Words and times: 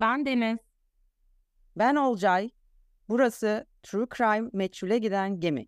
Ben 0.00 0.26
Deniz. 0.26 0.58
Ben 1.76 1.96
Olcay. 1.96 2.50
Burası 3.08 3.66
True 3.82 4.06
Crime 4.16 4.50
Meçhule 4.52 4.98
Giden 4.98 5.40
Gemi. 5.40 5.66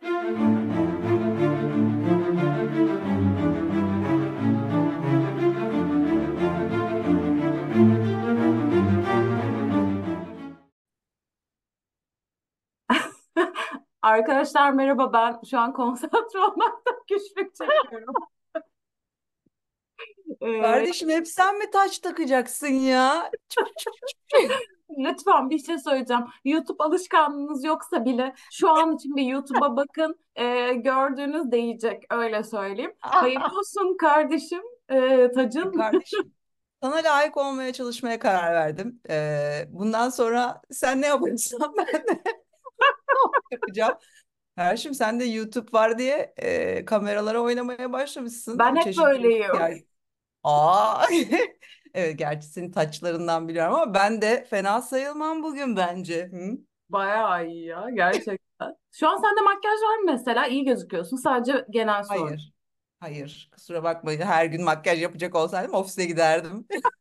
Arkadaşlar 14.02 14.70
merhaba 14.72 15.12
ben 15.12 15.40
şu 15.50 15.58
an 15.58 15.72
konsantre 15.72 16.38
olmaktan 16.38 16.94
güçlük 17.08 17.54
çekiyorum. 17.54 18.14
Ee, 20.40 20.62
Kardeşim 20.62 21.08
hep 21.08 21.28
sen 21.28 21.58
mi 21.58 21.70
taç 21.70 21.98
takacaksın 21.98 22.66
ya? 22.66 23.30
lütfen 24.98 25.50
bir 25.50 25.58
şey 25.58 25.78
söyleyeceğim. 25.78 26.24
YouTube 26.44 26.84
alışkanlığınız 26.84 27.64
yoksa 27.64 28.04
bile 28.04 28.34
şu 28.52 28.70
an 28.70 28.96
için 28.96 29.16
bir 29.16 29.22
YouTube'a 29.22 29.76
bakın. 29.76 30.18
Ee, 30.36 30.72
gördüğünüz 30.74 31.52
değecek 31.52 32.02
öyle 32.10 32.44
söyleyeyim. 32.44 32.94
Hayırlı 33.00 33.58
olsun 33.58 33.96
kardeşim 33.96 34.62
ee, 34.88 35.30
tacın. 35.34 35.72
Kardeşim 35.72 36.32
sana 36.82 36.96
layık 36.96 37.36
olmaya 37.36 37.72
çalışmaya 37.72 38.18
karar 38.18 38.54
verdim. 38.54 39.00
Ee, 39.10 39.64
bundan 39.68 40.10
sonra 40.10 40.62
sen 40.70 41.02
ne 41.02 41.06
yaparsan 41.06 41.74
ben 41.78 41.86
de 41.86 42.22
yapacağım. 43.52 43.94
Kardeşim 44.56 44.94
sen 44.94 45.20
de 45.20 45.24
YouTube 45.24 45.72
var 45.72 45.98
diye 45.98 46.34
e, 46.36 46.84
kameralara 46.84 47.40
oynamaya 47.40 47.92
başlamışsın. 47.92 48.58
Ben 48.58 48.76
hep 48.76 48.96
böyleyim. 48.98 49.54
yani. 49.54 49.84
Aa, 50.44 51.06
evet 51.94 52.18
gerçi 52.18 52.46
senin 52.46 52.72
taçlarından 52.72 53.48
biliyorum 53.48 53.74
ama 53.74 53.94
ben 53.94 54.22
de 54.22 54.46
fena 54.50 54.82
sayılmam 54.82 55.42
bugün 55.42 55.76
bence. 55.76 56.28
Hı? 56.32 56.58
Bayağı 56.88 57.46
iyi 57.46 57.66
ya 57.66 57.86
gerçekten. 57.94 58.76
Şu 58.92 59.08
an 59.08 59.16
sende 59.16 59.40
makyaj 59.40 59.80
var 59.80 59.98
mı 59.98 60.12
mesela? 60.12 60.46
İyi 60.46 60.64
gözüküyorsun. 60.64 61.16
Sadece 61.16 61.66
genel 61.70 62.02
soru. 62.02 62.26
Hayır. 62.26 62.52
Hayır. 63.00 63.48
Kusura 63.52 63.82
bakmayın. 63.82 64.20
Her 64.20 64.46
gün 64.46 64.64
makyaj 64.64 65.02
yapacak 65.02 65.34
olsaydım 65.34 65.74
ofise 65.74 66.04
giderdim. 66.04 66.66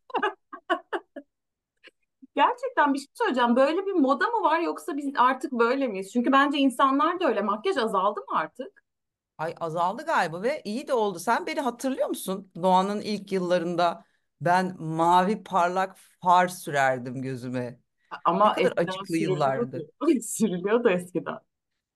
Gerçekten 2.36 2.94
bir 2.94 3.00
şey 3.00 3.08
söyleyeceğim. 3.14 3.56
Böyle 3.56 3.86
bir 3.86 3.92
moda 3.94 4.28
mı 4.28 4.44
var 4.44 4.60
yoksa 4.60 4.98
biz 4.98 5.14
artık 5.18 5.52
böyle 5.52 5.88
miyiz? 5.88 6.12
Çünkü 6.14 6.32
bence 6.32 6.58
insanlar 6.58 7.20
da 7.20 7.28
öyle. 7.28 7.42
Makyaj 7.42 7.78
azaldı 7.78 8.20
mı 8.20 8.38
artık? 8.38 8.83
Ay 9.38 9.56
azaldı 9.60 10.06
galiba 10.06 10.42
ve 10.44 10.62
iyi 10.66 10.88
de 10.88 10.94
oldu. 10.94 11.20
Sen 11.20 11.46
beni 11.48 11.60
hatırlıyor 11.62 12.08
musun? 12.08 12.52
Doğan'ın 12.64 13.02
ilk 13.02 13.32
yıllarında 13.32 14.06
ben 14.42 14.82
mavi 14.82 15.44
parlak 15.44 15.98
far 16.22 16.48
sürerdim 16.48 17.22
gözüme. 17.22 17.80
Ne 18.44 18.52
Ama 18.52 18.54
kadar 18.54 18.88
eskiden 18.88 19.04
sürülüyordu. 19.06 19.70
yıllardı. 19.70 19.88
Sürülüyordu 20.22 20.90
eskiden. 20.90 21.40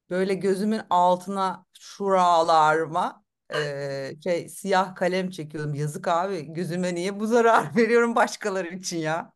Böyle 0.10 0.34
gözümün 0.34 0.82
altına 0.90 1.66
şuralarıma 1.80 3.24
eee, 3.54 4.16
şey 4.24 4.50
siyah 4.50 4.96
kalem 4.96 5.30
çekiyordum. 5.30 5.74
Yazık 5.74 6.08
abi 6.08 6.54
gözüme 6.54 6.96
niye 6.96 7.20
bu 7.20 7.28
zarar 7.28 7.76
veriyorum 7.76 8.16
başkaları 8.16 8.68
için 8.76 8.98
ya? 8.98 9.34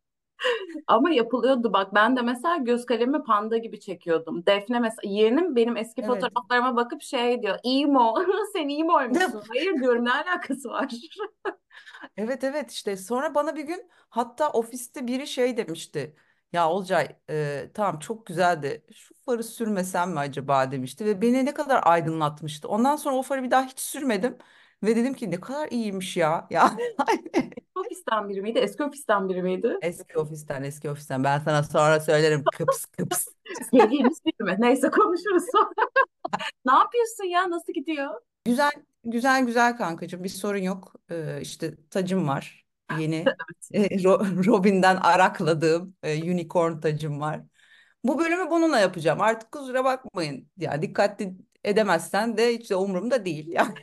Ama 0.88 1.10
yapılıyordu 1.12 1.74
bak. 1.74 1.94
Ben 1.96 2.16
de 2.18 2.22
mesela 2.22 2.58
göz 2.58 2.86
kalemi 2.86 3.24
panda 3.24 3.58
gibi 3.58 3.80
çekiyordum. 3.80 4.46
Defne 4.46 4.80
mesela 4.80 5.02
yeğenim 5.14 5.56
benim 5.56 5.78
eski 5.78 6.02
Evet. 6.02 6.32
fotoğraflarıma 6.42 6.76
bakıp 6.76 7.02
şey 7.02 7.42
diyor. 7.42 7.58
emo. 7.64 8.16
Sen 8.54 8.70
emoymuşsun. 8.70 9.42
Hayır 9.48 9.80
diyorum 9.82 10.06
ne 10.06 10.12
alakası 10.14 10.70
var? 10.70 10.92
Evet 12.18 12.44
evet 12.44 12.72
işte 12.72 12.98
sonra 12.98 13.36
bana 13.36 13.56
bir 13.56 13.64
gün 13.64 13.90
hatta 14.10 14.50
ofiste 14.52 15.08
biri 15.08 15.28
şey 15.28 15.58
demişti. 15.58 16.16
Ya 16.54 16.70
Olcay 16.70 17.16
e, 17.30 17.72
tamam 17.74 18.00
çok 18.00 18.26
güzeldi. 18.26 18.86
Şu 18.94 19.16
farı 19.26 19.44
sürmesem 19.44 20.12
mi 20.12 20.20
acaba 20.20 20.72
demişti 20.72 21.06
ve 21.06 21.22
beni 21.22 21.46
ne 21.46 21.54
kadar 21.54 21.82
aydınlatmıştı. 21.86 22.68
Ondan 22.68 22.96
sonra 22.96 23.16
o 23.16 23.22
farı 23.22 23.44
bir 23.44 23.52
daha 23.52 23.66
hiç 23.66 23.80
sürmedim 23.80 24.38
ve 24.84 24.96
dedim 24.96 25.14
ki 25.14 25.32
ne 25.32 25.40
kadar 25.40 25.68
iyiymiş 25.68 26.18
ya. 26.18 26.48
Yani 26.50 26.82
Ofisten 27.76 28.30
biri 28.30 28.42
miydi? 28.42 28.60
Eski 28.60 28.84
ofisten 28.84 29.30
biri 29.30 29.44
miydi? 29.44 29.78
eski 29.82 30.20
ofisten 30.20 30.64
eski 30.64 30.90
ofisten 30.90 31.24
ben 31.24 31.40
sana 31.40 31.64
sonra 31.64 32.00
söylerim 32.00 32.44
kıps 32.58 32.86
kıps. 32.86 33.26
Sevdiğimiz 33.72 34.26
biri 34.26 34.44
mi? 34.44 34.56
Neyse 34.60 34.90
konuşuruz 34.90 35.44
sonra. 35.52 35.72
Ne 36.66 36.74
yapıyorsun 36.74 37.24
ya? 37.24 37.50
Nasıl 37.50 37.74
gidiyor? 37.74 38.22
Güzel 38.46 38.72
güzel 39.04 39.46
güzel 39.46 39.78
kankacığım 39.78 40.24
bir 40.24 40.30
sorun 40.30 40.58
yok. 40.58 40.94
Ee, 41.12 41.40
işte 41.42 41.74
tacım 41.90 42.28
var. 42.28 42.66
Yeni 43.00 43.26
e, 43.74 43.88
Ro- 43.88 44.46
Robin'den 44.48 44.96
arakladığım 44.96 45.96
e, 46.04 46.32
unicorn 46.32 46.80
tacım 46.80 47.22
var. 47.22 47.42
Bu 48.04 48.20
bölümü 48.20 48.50
bununla 48.50 48.80
yapacağım. 48.80 49.22
Artık 49.22 49.52
kusura 49.52 49.84
bakmayın. 49.86 50.48
Ya 50.58 50.82
dikkatli 50.82 51.34
edemezsen 51.64 52.38
de 52.38 52.54
hiç 52.54 52.70
de 52.70 52.76
umurumda 52.76 53.26
değil 53.26 53.48
yani. 53.48 53.74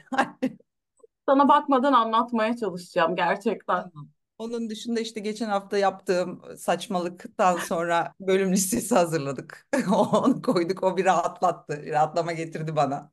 Sana 1.28 1.48
bakmadan 1.48 1.92
anlatmaya 1.92 2.56
çalışacağım 2.56 3.16
gerçekten. 3.16 3.90
Tamam. 3.90 4.08
Onun 4.38 4.70
dışında 4.70 5.00
işte 5.00 5.20
geçen 5.20 5.48
hafta 5.48 5.78
yaptığım 5.78 6.42
saçmalıktan 6.56 7.56
sonra 7.56 8.12
bölüm 8.20 8.52
listesi 8.52 8.94
hazırladık. 8.94 9.66
Onu 10.12 10.42
koyduk. 10.42 10.82
O 10.82 10.96
bir 10.96 11.04
rahatlattı. 11.04 11.86
Rahatlama 11.86 12.32
getirdi 12.32 12.76
bana. 12.76 13.10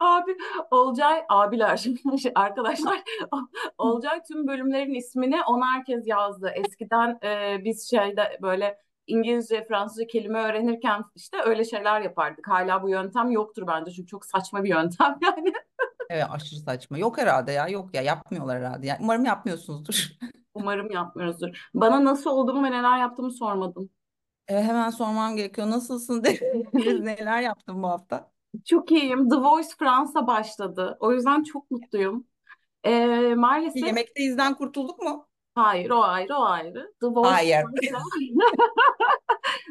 Abi 0.00 0.36
Olcay 0.70 1.24
abiler 1.28 1.76
şimdi 1.76 2.00
arkadaşlar 2.34 3.02
Olcay 3.78 4.22
tüm 4.22 4.46
bölümlerin 4.46 4.94
ismini 4.94 5.42
ona 5.42 5.72
herkes 5.72 6.06
yazdı. 6.06 6.52
Eskiden 6.54 7.18
e, 7.24 7.64
biz 7.64 7.90
şeyde 7.90 8.38
böyle 8.42 8.78
İngilizce, 9.06 9.66
Fransızca 9.68 10.06
kelime 10.06 10.38
öğrenirken 10.38 11.04
işte 11.16 11.36
öyle 11.44 11.64
şeyler 11.64 12.00
yapardık. 12.00 12.48
Hala 12.48 12.82
bu 12.82 12.88
yöntem 12.88 13.30
yoktur 13.30 13.66
bence 13.66 13.90
çünkü 13.90 14.06
çok 14.06 14.26
saçma 14.26 14.64
bir 14.64 14.68
yöntem 14.68 15.18
yani. 15.22 15.52
Evet 16.10 16.26
aşırı 16.30 16.60
saçma. 16.60 16.98
Yok 16.98 17.18
herhalde 17.18 17.52
ya. 17.52 17.68
Yok 17.68 17.94
ya 17.94 18.02
yapmıyorlar 18.02 18.58
herhalde. 18.58 18.86
Yani 18.86 18.98
umarım 19.02 19.24
yapmıyorsunuzdur. 19.24 20.08
Umarım 20.54 20.90
yapmıyoruzdur. 20.90 21.68
Bana 21.74 22.04
nasıl 22.04 22.30
olduğumu 22.30 22.64
ve 22.64 22.70
neler 22.70 22.98
yaptığımı 22.98 23.32
sormadın. 23.32 23.90
E, 24.48 24.62
hemen 24.62 24.90
sormam 24.90 25.36
gerekiyor. 25.36 25.70
Nasılsın 25.70 26.24
Deniz? 26.24 26.40
Neler 27.00 27.42
yaptın 27.42 27.82
bu 27.82 27.88
hafta? 27.88 28.30
Çok 28.64 28.92
iyiyim. 28.92 29.28
The 29.28 29.36
Voice 29.36 29.68
Fransa 29.78 30.26
başladı. 30.26 30.96
O 31.00 31.12
yüzden 31.12 31.42
çok 31.42 31.70
mutluyum. 31.70 32.26
E, 32.84 33.06
maalesef 33.34 33.86
Yemekteyizden 33.86 34.54
kurtulduk 34.54 35.02
mu? 35.02 35.28
hayır 35.54 35.90
o 35.90 36.02
ayrı 36.02 36.36
o 36.36 36.44
ayrı. 36.44 36.92
The 37.00 37.06
Voice 37.06 37.30
Hayır. 37.30 37.64
Fransa 37.90 38.04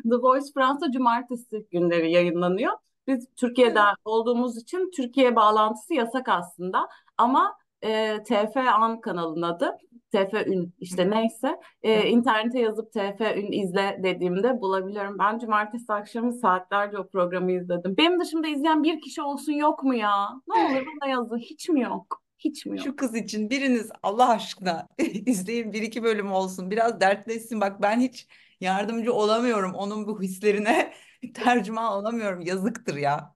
The 0.04 0.16
Voice 0.16 0.48
Fransa 0.54 0.92
cumartesi 0.92 1.68
günleri 1.72 2.12
yayınlanıyor. 2.12 2.74
Biz 3.08 3.28
Türkiye'de 3.36 3.80
olduğumuz 4.06 4.58
için 4.58 4.92
Türkiye 4.96 5.36
bağlantısı 5.36 5.94
yasak 5.94 6.30
aslında. 6.30 6.88
Ama 7.18 7.58
e, 7.82 8.24
TF 8.24 8.58
An 8.58 9.02
kanalının 9.02 9.42
adı. 9.42 9.78
TF 10.12 10.34
Ün 10.48 10.74
işte 10.80 11.10
neyse. 11.10 11.60
E, 11.84 12.10
internete 12.10 12.60
yazıp 12.60 12.92
TF 12.94 13.22
Ün 13.36 13.52
izle 13.52 14.00
dediğimde 14.04 14.62
bulabiliyorum. 14.62 15.20
Ben 15.20 15.40
cumartesi 15.40 15.94
akşamı 15.94 16.34
saatlerce 16.34 16.98
o 16.98 17.08
programı 17.08 17.52
izledim. 17.52 17.98
Benim 17.98 18.20
dışımda 18.20 18.48
izleyen 18.48 18.84
bir 18.84 19.02
kişi 19.02 19.22
olsun 19.22 19.52
yok 19.52 19.84
mu 19.84 19.96
ya? 19.96 20.30
Ne 20.48 20.54
olur 20.54 20.86
bana 21.02 21.10
yazın. 21.10 21.38
Hiç 21.38 21.70
mi 21.70 21.82
yok? 21.82 22.22
Hiç 22.40 22.66
mi 22.66 22.78
yok? 22.78 22.86
Şu 22.86 22.96
kız 22.96 23.16
için 23.16 23.50
biriniz 23.50 23.90
Allah 24.04 24.30
aşkına 24.30 24.88
izleyin 25.26 25.74
bir 25.74 25.82
iki 25.82 26.04
bölüm 26.04 26.32
olsun. 26.32 26.72
Biraz 26.72 27.00
dertleşsin. 27.00 27.62
Bak 27.62 27.82
ben 27.82 28.00
hiç 28.00 28.28
yardımcı 28.62 29.14
olamıyorum. 29.14 29.74
Onun 29.74 30.08
bu 30.08 30.22
hislerine 30.22 30.94
tercüman 31.34 31.92
olamıyorum. 31.94 32.42
Yazıktır 32.42 32.96
ya. 32.96 33.36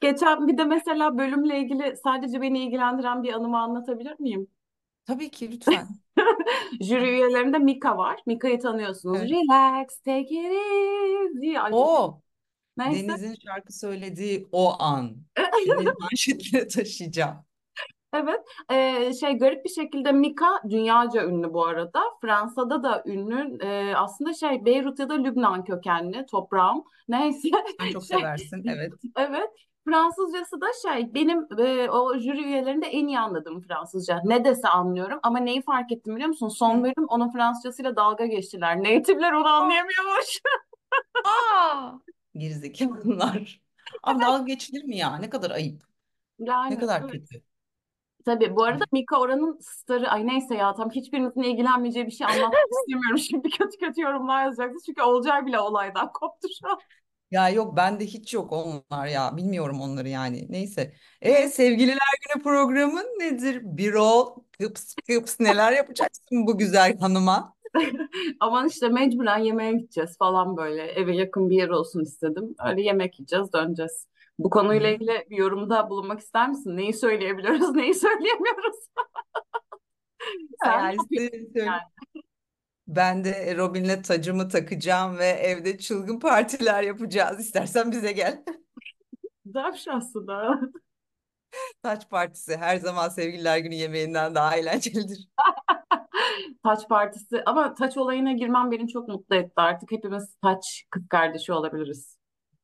Geçen 0.00 0.48
bir 0.48 0.58
de 0.58 0.64
mesela 0.64 1.18
bölümle 1.18 1.58
ilgili 1.60 1.96
sadece 2.04 2.40
beni 2.40 2.64
ilgilendiren 2.64 3.22
bir 3.22 3.32
anımı 3.32 3.58
anlatabilir 3.58 4.20
miyim? 4.20 4.48
Tabii 5.06 5.30
ki 5.30 5.52
lütfen. 5.52 5.86
Jüri 6.80 7.10
üyelerinde 7.10 7.58
Mika 7.58 7.98
var. 7.98 8.20
Mika'yı 8.26 8.60
tanıyorsunuz. 8.60 9.18
Evet. 9.18 9.30
Relax, 9.30 9.98
take 9.98 10.20
it 10.20 10.34
easy. 10.34 11.58
Ay 11.58 11.70
O 11.74 12.20
neyse. 12.76 13.08
Deniz'in 13.08 13.36
şarkı 13.46 13.72
söylediği 13.72 14.48
o 14.52 14.82
an. 14.82 15.16
Seni 15.66 15.84
manşetlere 16.00 16.68
taşıyacağım. 16.68 17.36
Evet. 18.14 18.40
Ee, 18.70 19.12
şey 19.20 19.38
garip 19.38 19.64
bir 19.64 19.70
şekilde 19.70 20.12
Mika 20.12 20.60
dünyaca 20.70 21.24
ünlü 21.24 21.52
bu 21.52 21.66
arada. 21.66 22.02
Fransa'da 22.20 22.82
da 22.82 23.02
ünlü. 23.06 23.58
Ee, 23.64 23.94
aslında 23.96 24.34
şey 24.34 24.64
Beyrut 24.64 24.98
ya 24.98 25.08
da 25.08 25.14
Lübnan 25.14 25.64
kökenli 25.64 26.26
toprağım. 26.26 26.84
Neyse. 27.08 27.48
Sen 27.80 27.90
çok 27.92 28.04
Şey, 28.04 28.18
seversin. 28.18 28.64
Evet. 28.68 28.92
evet. 29.16 29.50
Fransızcası 29.88 30.60
da 30.60 30.66
şey 30.82 31.14
benim 31.14 31.46
e, 31.58 31.90
o 31.90 32.18
jüri 32.18 32.44
üyelerinde 32.44 32.86
en 32.86 33.06
iyi 33.06 33.18
anladığım 33.18 33.60
Fransızca. 33.60 34.20
Ne 34.24 34.44
dese 34.44 34.68
anlıyorum 34.68 35.20
ama 35.22 35.38
neyi 35.38 35.62
fark 35.62 35.92
ettim 35.92 36.14
biliyor 36.14 36.28
musun? 36.28 36.48
Son 36.48 36.84
bölüm 36.84 37.06
onun 37.08 37.32
Fransızcasıyla 37.32 37.96
dalga 37.96 38.26
geçtiler. 38.26 38.78
Native'ler 38.78 39.32
onu 39.32 39.48
anlayamıyormuş. 39.48 40.40
Aa! 41.24 41.92
Gerizekalılar. 42.34 43.60
Abi 44.02 44.20
dalga 44.20 44.44
geçilir 44.44 44.84
mi 44.84 44.96
ya? 44.96 45.16
Ne 45.18 45.30
kadar 45.30 45.50
ayıp. 45.50 45.82
Ne 46.38 46.50
Yani 46.50 46.78
kadar 46.78 47.00
evet. 47.00 47.12
kötü. 47.12 47.53
Tabii 48.24 48.56
bu 48.56 48.64
arada 48.64 48.84
Mika 48.92 49.20
oranın 49.20 49.58
starı. 49.60 50.08
Ay 50.10 50.26
neyse 50.26 50.54
ya 50.54 50.74
tam 50.74 50.90
hiçbirinizin 50.90 51.42
ilgilenmeyeceği 51.42 52.06
bir 52.06 52.10
şey 52.10 52.26
anlatmak 52.26 52.54
istemiyorum. 52.80 53.18
Şimdi 53.18 53.50
kötü 53.50 53.78
kötü 53.78 54.00
yorumlar 54.00 54.44
yazacaksınız. 54.44 54.82
Çünkü 54.86 55.02
Olcay 55.02 55.46
bile 55.46 55.58
olaydan 55.60 56.12
koptu 56.12 56.48
şu 56.60 56.68
an. 56.68 56.78
Ya 57.30 57.48
yok 57.48 57.76
bende 57.76 58.06
hiç 58.06 58.34
yok 58.34 58.52
onlar 58.52 59.06
ya. 59.06 59.36
Bilmiyorum 59.36 59.80
onları 59.80 60.08
yani. 60.08 60.46
Neyse. 60.48 60.94
E 61.20 61.48
sevgililer 61.48 61.98
günü 62.28 62.42
programın 62.42 63.04
nedir? 63.18 63.60
Bir 63.62 63.94
ol, 63.94 64.36
kıps 64.60 64.94
kıps 65.08 65.40
neler 65.40 65.72
yapacaksın 65.72 66.46
bu 66.46 66.58
güzel 66.58 66.98
hanıma? 66.98 67.54
Aman 68.40 68.68
işte 68.68 68.88
mecburen 68.88 69.38
yemeğe 69.38 69.72
gideceğiz 69.72 70.18
falan 70.18 70.56
böyle. 70.56 70.82
Eve 70.82 71.16
yakın 71.16 71.50
bir 71.50 71.56
yer 71.56 71.68
olsun 71.68 72.02
istedim. 72.02 72.54
Öyle 72.68 72.82
yemek 72.82 73.18
yiyeceğiz, 73.18 73.52
döneceğiz. 73.52 74.06
Bu 74.38 74.50
konuyla 74.50 74.90
ilgili 74.90 75.26
bir 75.30 75.36
yorumda 75.36 75.90
bulunmak 75.90 76.20
ister 76.20 76.48
misin? 76.48 76.76
Neyi 76.76 76.92
söyleyebiliyoruz, 76.92 77.70
neyi 77.74 77.94
söyleyemiyoruz? 77.94 78.76
Sen 80.64 80.96
yani? 81.54 81.80
Ben 82.88 83.24
de 83.24 83.56
Robin'le 83.56 84.02
tacımı 84.02 84.48
takacağım 84.48 85.18
ve 85.18 85.26
evde 85.26 85.78
çılgın 85.78 86.18
partiler 86.18 86.82
yapacağız. 86.82 87.40
İstersen 87.40 87.92
bize 87.92 88.12
gel. 88.12 88.44
Güzel 89.44 89.72
bir 89.72 89.78
şey 89.78 89.94
aslında. 89.94 90.60
Taç 91.82 92.10
partisi 92.10 92.56
her 92.56 92.76
zaman 92.76 93.08
sevgililer 93.08 93.58
günü 93.58 93.74
yemeğinden 93.74 94.34
daha 94.34 94.56
eğlencelidir. 94.56 95.28
Taç 96.62 96.88
partisi 96.88 97.42
ama 97.46 97.74
taç 97.74 97.96
olayına 97.96 98.32
girmem 98.32 98.70
beni 98.70 98.88
çok 98.88 99.08
mutlu 99.08 99.36
etti. 99.36 99.52
Artık 99.56 99.92
hepimiz 99.92 100.36
taç 100.42 100.84
kız 100.90 101.08
kardeşi 101.08 101.52
olabiliriz. 101.52 102.13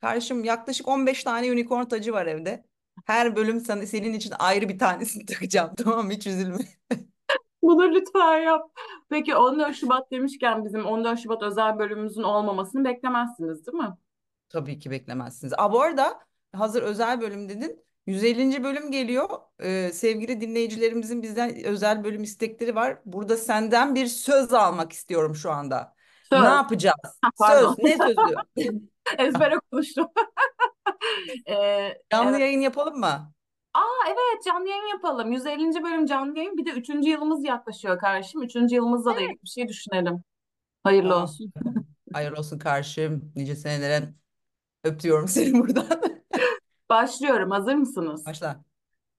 Karşım 0.00 0.44
yaklaşık 0.44 0.88
15 0.88 1.25
tane 1.25 1.52
unicorn 1.52 1.85
tacı 1.85 2.12
var 2.12 2.26
evde. 2.26 2.64
Her 3.06 3.37
bölüm 3.37 3.61
sana, 3.61 3.87
senin 3.87 4.14
için 4.14 4.32
ayrı 4.38 4.69
bir 4.69 4.79
tanesini 4.79 5.26
takacağım. 5.26 5.75
Tamam 5.75 6.06
mı? 6.06 6.12
Hiç 6.12 6.26
üzülme. 6.26 6.58
Bunu 7.62 7.94
lütfen 7.94 8.38
yap. 8.38 8.70
Peki 9.08 9.37
14 9.37 9.76
Şubat 9.76 10.11
demişken 10.11 10.64
bizim 10.64 10.87
14 10.87 11.20
Şubat 11.20 11.43
özel 11.43 11.79
bölümümüzün 11.79 12.23
olmamasını 12.23 12.85
beklemezsiniz 12.85 13.67
değil 13.67 13.79
mi? 13.79 13.97
Tabii 14.49 14.79
ki 14.79 14.91
beklemezsiniz. 14.91 15.52
Aa, 15.58 15.73
bu 15.73 15.82
arada 15.82 16.20
hazır 16.53 16.82
özel 16.82 17.20
bölüm 17.20 17.49
dedin. 17.49 17.85
150. 18.06 18.64
bölüm 18.64 18.91
geliyor. 18.91 19.29
Ee, 19.61 19.91
sevgili 19.93 20.41
dinleyicilerimizin 20.41 21.23
bizden 21.23 21.64
özel 21.64 22.05
bölüm 22.05 22.23
istekleri 22.23 22.75
var. 22.75 22.99
Burada 23.05 23.37
senden 23.37 23.94
bir 23.94 24.06
söz 24.06 24.53
almak 24.53 24.93
istiyorum 24.93 25.35
şu 25.35 25.50
anda. 25.50 25.94
Ne 26.32 26.38
Söz. 26.38 26.46
yapacağız? 26.46 27.19
Ha, 27.23 27.31
pardon. 27.38 27.75
Söz. 27.75 27.79
Ne 27.85 27.96
sözü? 27.96 28.81
Ezbere 29.19 29.55
konuştum. 29.73 30.08
Ee, 31.49 31.99
Canlı 32.12 32.31
evet. 32.31 32.41
yayın 32.41 32.61
yapalım 32.61 33.00
mı? 33.00 33.32
Aa 33.75 34.06
evet 34.06 34.44
canlı 34.44 34.69
yayın 34.69 34.87
yapalım. 34.87 35.32
150. 35.32 35.82
bölüm 35.82 36.06
canlı 36.06 36.38
yayın. 36.38 36.56
Bir 36.56 36.67
de 36.67 36.70
3. 36.70 36.88
yılımız 36.88 37.44
yaklaşıyor 37.44 37.99
kardeşim. 37.99 38.43
3. 38.43 38.56
yılımızla 38.56 39.17
da 39.17 39.20
ilgili 39.20 39.43
bir 39.43 39.49
şey 39.49 39.69
düşünelim. 39.69 40.25
Hayırlı 40.82 41.14
Aa, 41.14 41.23
olsun. 41.23 41.52
hayır 42.12 42.32
olsun 42.32 42.58
karşım. 42.58 43.32
Nice 43.37 43.56
senelere 43.56 44.14
öpüyorum 44.85 45.29
seni 45.29 45.58
buradan. 45.58 45.87
Başlıyorum. 46.88 47.50
Hazır 47.50 47.75
mısınız? 47.75 48.26
Başla. 48.26 48.64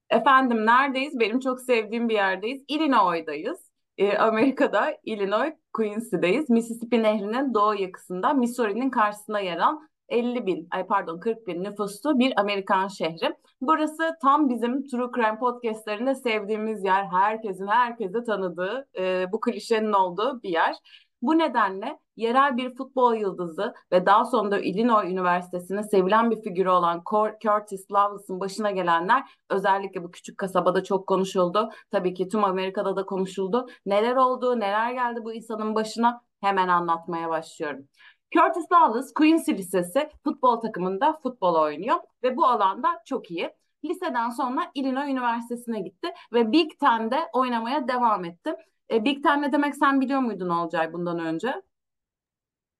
Efendim 0.09 0.65
neredeyiz? 0.65 1.19
Benim 1.19 1.39
çok 1.39 1.61
sevdiğim 1.61 2.09
bir 2.09 2.13
yerdeyiz. 2.13 2.63
Illinois'dayız. 2.67 3.59
Ee, 3.97 4.17
Amerika'da 4.17 4.97
Illinois, 5.03 5.53
Quincy'deyiz. 5.73 6.49
Mississippi 6.49 7.03
Nehri'nin 7.03 7.53
doğu 7.53 7.75
yakasında, 7.75 8.33
Missouri'nin 8.33 8.89
karşısında 8.89 9.39
yer 9.39 9.57
alan 9.57 9.89
50 10.09 10.45
bin, 10.45 10.67
ay 10.71 10.87
pardon 10.87 11.19
40 11.19 11.47
bin 11.47 11.63
nüfuslu 11.63 12.19
bir 12.19 12.39
Amerikan 12.39 12.87
şehri. 12.87 13.35
Burası 13.61 14.15
tam 14.21 14.49
bizim 14.49 14.87
True 14.87 15.11
Crime 15.15 15.39
podcastlerinde 15.39 16.15
sevdiğimiz 16.15 16.83
yer. 16.83 17.05
Herkesin 17.05 17.67
herkese 17.67 18.23
tanıdığı, 18.23 18.87
e, 18.99 19.31
bu 19.31 19.39
klişenin 19.39 19.93
olduğu 19.93 20.43
bir 20.43 20.49
yer. 20.49 20.75
Bu 21.21 21.37
nedenle 21.37 21.99
yerel 22.15 22.57
bir 22.57 22.75
futbol 22.75 23.15
yıldızı 23.15 23.73
ve 23.91 24.05
daha 24.05 24.25
sonra 24.25 24.59
Illinois 24.59 25.11
Üniversitesi'nin 25.11 25.81
sevilen 25.81 26.31
bir 26.31 26.41
figürü 26.41 26.69
olan 26.69 27.03
Curtis 27.41 27.91
Loveless'ın 27.91 28.39
başına 28.39 28.71
gelenler 28.71 29.23
özellikle 29.49 30.03
bu 30.03 30.11
küçük 30.11 30.37
kasabada 30.37 30.83
çok 30.83 31.07
konuşuldu. 31.07 31.69
Tabii 31.91 32.13
ki 32.13 32.27
tüm 32.27 32.43
Amerika'da 32.43 32.95
da 32.95 33.05
konuşuldu. 33.05 33.67
Neler 33.85 34.15
oldu, 34.15 34.59
neler 34.59 34.91
geldi 34.91 35.19
bu 35.23 35.33
insanın 35.33 35.75
başına 35.75 36.21
hemen 36.41 36.67
anlatmaya 36.67 37.29
başlıyorum. 37.29 37.87
Curtis 38.31 38.71
Lawless, 38.71 39.13
Quincy 39.13 39.51
Lisesi 39.51 40.09
futbol 40.23 40.55
takımında 40.55 41.19
futbol 41.23 41.55
oynuyor 41.55 41.97
ve 42.23 42.37
bu 42.37 42.45
alanda 42.45 43.01
çok 43.05 43.31
iyi. 43.31 43.49
Liseden 43.85 44.29
sonra 44.29 44.71
Illinois 44.73 45.09
Üniversitesi'ne 45.09 45.79
gitti 45.79 46.07
ve 46.33 46.51
Big 46.51 46.71
Ten'de 46.79 47.19
oynamaya 47.33 47.87
devam 47.87 48.25
etti. 48.25 48.55
E, 48.91 49.05
Big 49.05 49.23
Ten 49.23 49.41
ne 49.41 49.51
demek 49.51 49.75
sen 49.75 50.01
biliyor 50.01 50.19
muydun 50.19 50.49
Olcay 50.49 50.93
bundan 50.93 51.19
önce? 51.19 51.61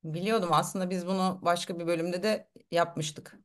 Biliyordum 0.03 0.50
aslında 0.51 0.89
biz 0.89 1.07
bunu 1.07 1.39
başka 1.42 1.80
bir 1.80 1.88
bölümde 1.88 2.24
de 2.24 2.48
yapmıştık. 2.71 3.39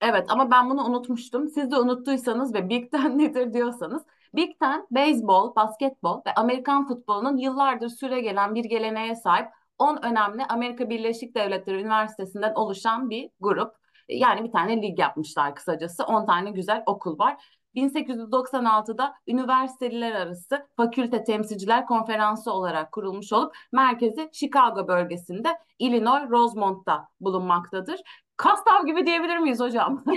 Evet 0.00 0.26
ama 0.28 0.50
ben 0.50 0.70
bunu 0.70 0.84
unutmuştum. 0.84 1.48
Siz 1.48 1.70
de 1.70 1.78
unuttuysanız 1.78 2.54
ve 2.54 2.68
Big 2.68 2.90
Ten 2.90 3.18
nedir 3.18 3.52
diyorsanız. 3.52 4.02
Big 4.34 4.58
Ten, 4.60 4.86
beyzbol, 4.90 5.54
basketbol 5.54 6.20
ve 6.26 6.34
Amerikan 6.34 6.88
futbolunun 6.88 7.36
yıllardır 7.36 7.88
süre 7.88 8.20
gelen 8.20 8.54
bir 8.54 8.64
geleneğe 8.64 9.14
sahip 9.16 9.48
10 9.78 9.96
önemli 10.02 10.44
Amerika 10.44 10.90
Birleşik 10.90 11.34
Devletleri 11.34 11.80
Üniversitesi'nden 11.80 12.54
oluşan 12.54 13.10
bir 13.10 13.30
grup. 13.40 13.74
Yani 14.08 14.44
bir 14.44 14.52
tane 14.52 14.82
lig 14.82 14.98
yapmışlar 14.98 15.54
kısacası. 15.54 16.04
10 16.04 16.26
tane 16.26 16.50
güzel 16.50 16.82
okul 16.86 17.18
var. 17.18 17.36
1896'da 17.74 19.14
üniversiteliler 19.26 20.12
arası 20.12 20.66
fakülte 20.76 21.24
temsilciler 21.24 21.86
konferansı 21.86 22.52
olarak 22.52 22.92
kurulmuş 22.92 23.32
olup 23.32 23.56
merkezi 23.72 24.30
Chicago 24.32 24.88
bölgesinde 24.88 25.48
Illinois 25.78 26.30
Rosemont'ta 26.30 27.08
bulunmaktadır. 27.20 28.00
Kastav 28.36 28.86
gibi 28.86 29.06
diyebilir 29.06 29.38
miyiz 29.38 29.60
hocam? 29.60 30.04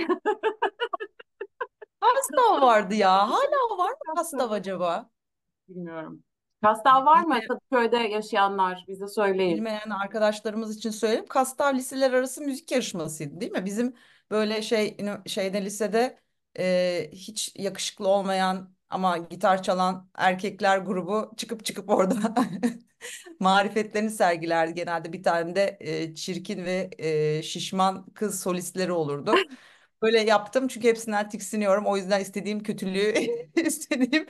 Kastav 2.00 2.62
vardı 2.62 2.94
ya. 2.94 3.30
Hala 3.30 3.78
var 3.78 3.90
mı 3.90 4.14
Kastav 4.16 4.50
acaba? 4.50 5.10
Bilmiyorum. 5.68 6.22
Kastav 6.62 7.06
var 7.06 7.18
mı? 7.18 7.24
Bilmeyen, 7.24 7.48
Kadıköy'de 7.48 7.96
yaşayanlar 7.96 8.84
bize 8.88 9.08
söyleyin. 9.08 9.56
bilmeyen 9.56 9.90
arkadaşlarımız 9.90 10.76
için 10.76 10.90
söyleyeyim. 10.90 11.26
Kastav 11.28 11.74
liseler 11.74 12.12
arası 12.12 12.40
müzik 12.40 12.72
yarışmasıydı 12.72 13.40
değil 13.40 13.52
mi? 13.52 13.64
Bizim 13.64 13.94
böyle 14.30 14.62
şey 14.62 14.96
şeyde 15.26 15.64
lisede 15.64 16.18
e, 16.58 17.10
hiç 17.12 17.52
yakışıklı 17.56 18.08
olmayan 18.08 18.74
ama 18.90 19.18
gitar 19.18 19.62
çalan 19.62 20.10
erkekler 20.14 20.78
grubu 20.78 21.32
çıkıp 21.36 21.64
çıkıp 21.64 21.90
orada 21.90 22.34
marifetlerini 23.40 24.10
sergilerdi. 24.10 24.74
Genelde 24.74 25.12
bir 25.12 25.22
tane 25.22 25.54
de 25.56 25.76
e, 25.80 26.14
çirkin 26.14 26.64
ve 26.64 26.90
e, 26.98 27.42
şişman 27.42 28.06
kız 28.14 28.40
solistleri 28.40 28.92
olurdu. 28.92 29.48
Böyle 30.02 30.20
yaptım 30.20 30.68
çünkü 30.68 30.88
hepsinden 30.88 31.28
tiksiniyorum. 31.28 31.86
O 31.86 31.96
yüzden 31.96 32.20
istediğim 32.20 32.62
kötülüğü, 32.62 33.14
istediğim 33.56 34.26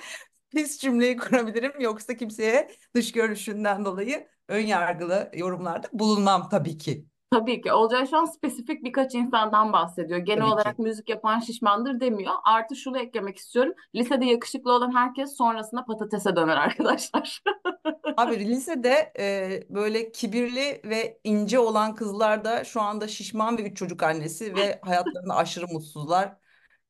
pis 0.51 0.79
cümleyi 0.81 1.17
kurabilirim. 1.17 1.73
Yoksa 1.81 2.17
kimseye 2.17 2.71
dış 2.95 3.13
görünüşünden 3.13 3.85
dolayı 3.85 4.29
ön 4.49 4.67
yargılı 4.67 5.31
yorumlarda 5.35 5.89
bulunmam 5.93 6.49
tabii 6.49 6.79
ki. 6.79 7.07
Tabii 7.31 7.61
ki. 7.61 7.73
Olcay 7.73 8.07
şu 8.07 8.17
an 8.17 8.25
spesifik 8.25 8.85
birkaç 8.85 9.15
insandan 9.15 9.73
bahsediyor. 9.73 10.19
Genel 10.19 10.41
Tabii 10.41 10.53
olarak 10.53 10.77
ki. 10.77 10.83
müzik 10.83 11.09
yapan 11.09 11.41
şişmandır 11.41 12.01
demiyor. 12.01 12.33
Artı 12.45 12.77
şunu 12.77 12.99
eklemek 12.99 13.37
istiyorum. 13.37 13.73
Lisede 13.95 14.25
yakışıklı 14.25 14.73
olan 14.73 14.95
herkes 14.95 15.37
sonrasında 15.37 15.85
patatese 15.85 16.37
döner 16.37 16.57
arkadaşlar. 16.57 17.43
Abi 18.17 18.39
lisede 18.39 19.13
e, 19.19 19.63
böyle 19.71 20.13
kibirli 20.13 20.81
ve 20.85 21.21
ince 21.25 21.59
olan 21.59 21.95
kızlar 21.95 22.45
da 22.45 22.65
şu 22.65 22.81
anda 22.81 23.09
şişman 23.09 23.59
ve 23.59 23.63
üç 23.63 23.77
çocuk 23.77 24.03
annesi 24.03 24.57
ve 24.57 24.81
hayatlarında 24.83 25.37
aşırı 25.37 25.67
mutsuzlar. 25.67 26.37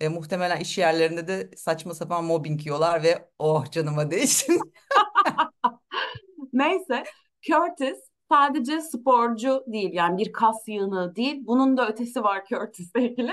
E, 0.01 0.09
muhtemelen 0.09 0.61
iş 0.61 0.79
yerlerinde 0.79 1.29
de 1.29 1.51
saçma 1.57 1.95
sapan 1.95 2.25
mobbing 2.25 2.67
yiyorlar 2.67 3.03
ve 3.03 3.29
oh 3.39 3.71
canıma 3.71 4.11
değsin. 4.11 4.61
Neyse, 6.53 7.05
Curtis 7.43 7.99
sadece 8.31 8.81
sporcu 8.81 9.65
değil 9.67 9.91
yani 9.93 10.19
bir 10.19 10.33
kas 10.33 10.69
yığını 10.69 11.17
değil. 11.17 11.43
Bunun 11.47 11.77
da 11.77 11.89
ötesi 11.89 12.23
var 12.25 12.45
Curtis'le 12.49 12.97
ilgili. 12.97 13.33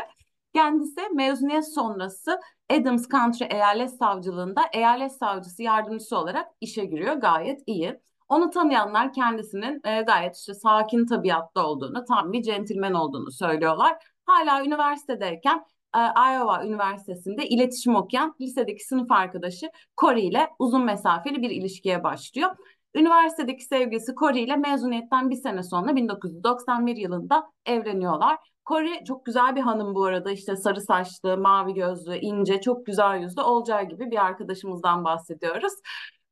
Kendisi 0.56 1.02
mezuniyet 1.14 1.74
sonrası 1.74 2.40
Adams 2.72 3.08
County 3.10 3.44
Eyalet 3.44 3.92
Savcılığında 3.92 4.62
eyalet 4.74 5.12
savcısı 5.12 5.64
yardımcısı 5.64 6.18
olarak 6.18 6.48
işe 6.62 6.86
giriyor. 6.86 7.14
Gayet 7.16 7.62
iyi. 7.66 8.00
Onu 8.30 8.50
tanıyanlar 8.50 9.14
kendisinin 9.14 9.82
e, 9.86 10.02
gayet 10.02 10.38
işte 10.38 10.54
sakin 10.54 11.06
tabiatlı 11.06 11.68
olduğunu, 11.68 12.06
tam 12.06 12.34
bir 12.34 12.42
centilmen 12.42 12.94
olduğunu 12.94 13.32
söylüyorlar. 13.32 13.98
Hala 14.26 14.66
üniversitedeyken 14.66 15.66
e, 15.96 16.00
Iowa 16.00 16.66
Üniversitesi'nde 16.66 17.48
iletişim 17.48 17.96
okuyan 17.96 18.36
lisedeki 18.42 18.84
sınıf 18.84 19.12
arkadaşı 19.12 19.70
Corey 20.02 20.28
ile 20.28 20.50
uzun 20.60 20.86
mesafeli 20.86 21.42
bir 21.42 21.50
ilişkiye 21.50 22.04
başlıyor. 22.04 22.56
Üniversitedeki 22.96 23.64
sevgilisi 23.64 24.16
Corey 24.16 24.44
ile 24.44 24.56
mezuniyetten 24.56 25.30
bir 25.30 25.36
sene 25.36 25.64
sonra 25.64 25.96
1991 25.96 26.96
yılında 26.96 27.52
evleniyorlar. 27.66 28.38
Corey 28.66 29.04
çok 29.04 29.26
güzel 29.26 29.56
bir 29.56 29.62
hanım 29.62 29.96
bu 29.96 30.06
arada 30.06 30.32
işte 30.32 30.56
sarı 30.56 30.82
saçlı, 30.82 31.38
mavi 31.38 31.74
gözlü, 31.74 32.18
ince, 32.18 32.62
çok 32.62 32.86
güzel 32.86 33.20
yüzlü 33.22 33.42
Olcay 33.42 33.88
gibi 33.88 34.12
bir 34.12 34.26
arkadaşımızdan 34.26 35.04
bahsediyoruz. 35.04 35.74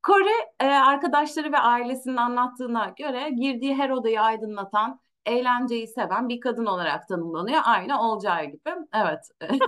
Corey 0.08 0.34
e, 0.60 0.66
arkadaşları 0.66 1.52
ve 1.52 1.58
ailesinin 1.58 2.18
anlattığına 2.18 2.94
göre 2.98 3.30
girdiği 3.30 3.76
her 3.76 3.90
odayı 3.90 4.22
aydınlatan, 4.22 5.00
eğlenceyi 5.26 5.88
seven 5.88 6.30
bir 6.30 6.40
kadın 6.40 6.66
olarak 6.66 7.08
tanımlanıyor. 7.08 7.62
Aynı 7.66 8.02
Olcay 8.02 8.52
gibi. 8.52 8.76
Evet. 8.94 9.30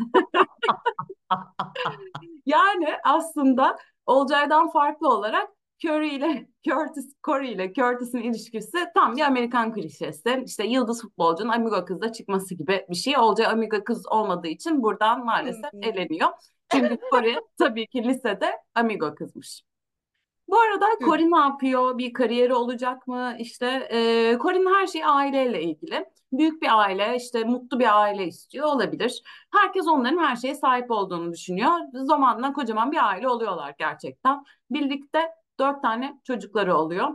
Yani 2.46 2.88
aslında 3.04 3.78
Olcay'dan 4.06 4.72
farklı 4.72 5.10
olarak 5.10 5.50
Curry 5.86 6.16
ile 6.16 6.48
Curtis, 6.70 7.14
Corey 7.24 7.52
ile 7.54 7.74
Curtis'in 7.74 8.18
ilişkisi 8.18 8.78
tam 8.94 9.16
bir 9.16 9.22
Amerikan 9.22 9.74
klişesi. 9.74 10.44
İşte 10.46 10.64
yıldız 10.64 11.02
futbolcunun 11.02 11.50
amigo 11.50 11.86
kızla 11.86 12.12
çıkması 12.12 12.56
gibi 12.56 12.86
bir 12.90 12.96
şey. 12.96 13.18
Olcay 13.18 13.46
amigo 13.46 13.84
kız 13.84 14.08
olmadığı 14.08 14.48
için 14.48 14.84
buradan 14.84 15.26
maalesef 15.26 15.74
eleniyor. 15.82 16.30
Çünkü 16.72 16.98
Corey 17.12 17.36
tabii 17.60 17.88
ki 17.88 18.04
lisede 18.04 18.52
amigo 18.76 19.16
kızmış. 19.16 19.64
Bu 20.48 20.60
arada. 20.60 20.86
Corey 21.06 21.32
ne 21.32 21.38
yapıyor? 21.38 21.98
Bir 21.98 22.14
kariyeri 22.14 22.54
olacak 22.54 23.08
mı? 23.08 23.36
İşte 23.40 23.88
e, 23.92 23.98
Corey'nin 24.42 24.74
her 24.74 24.88
şeyi 24.88 25.06
aileyle 25.06 25.64
ilgili. 25.64 26.06
Büyük 26.32 26.62
bir 26.62 26.80
aile, 26.80 27.16
işte 27.16 27.44
mutlu 27.44 27.80
bir 27.80 28.02
aile 28.02 28.28
istiyor 28.28 28.68
olabilir. 28.68 29.22
Herkes 29.52 29.88
onların 29.88 30.18
her 30.18 30.36
şeye 30.36 30.56
sahip 30.56 30.92
olduğunu 30.92 31.32
düşünüyor. 31.34 31.72
Zamanla 31.94 32.54
kocaman 32.54 32.92
bir 32.92 33.08
aile 33.08 33.28
oluyorlar 33.28 33.76
gerçekten. 33.78 34.44
Birlikte 34.72 35.20
dört 35.60 35.82
tane 35.82 36.20
çocukları 36.24 36.78
oluyor. 36.78 37.08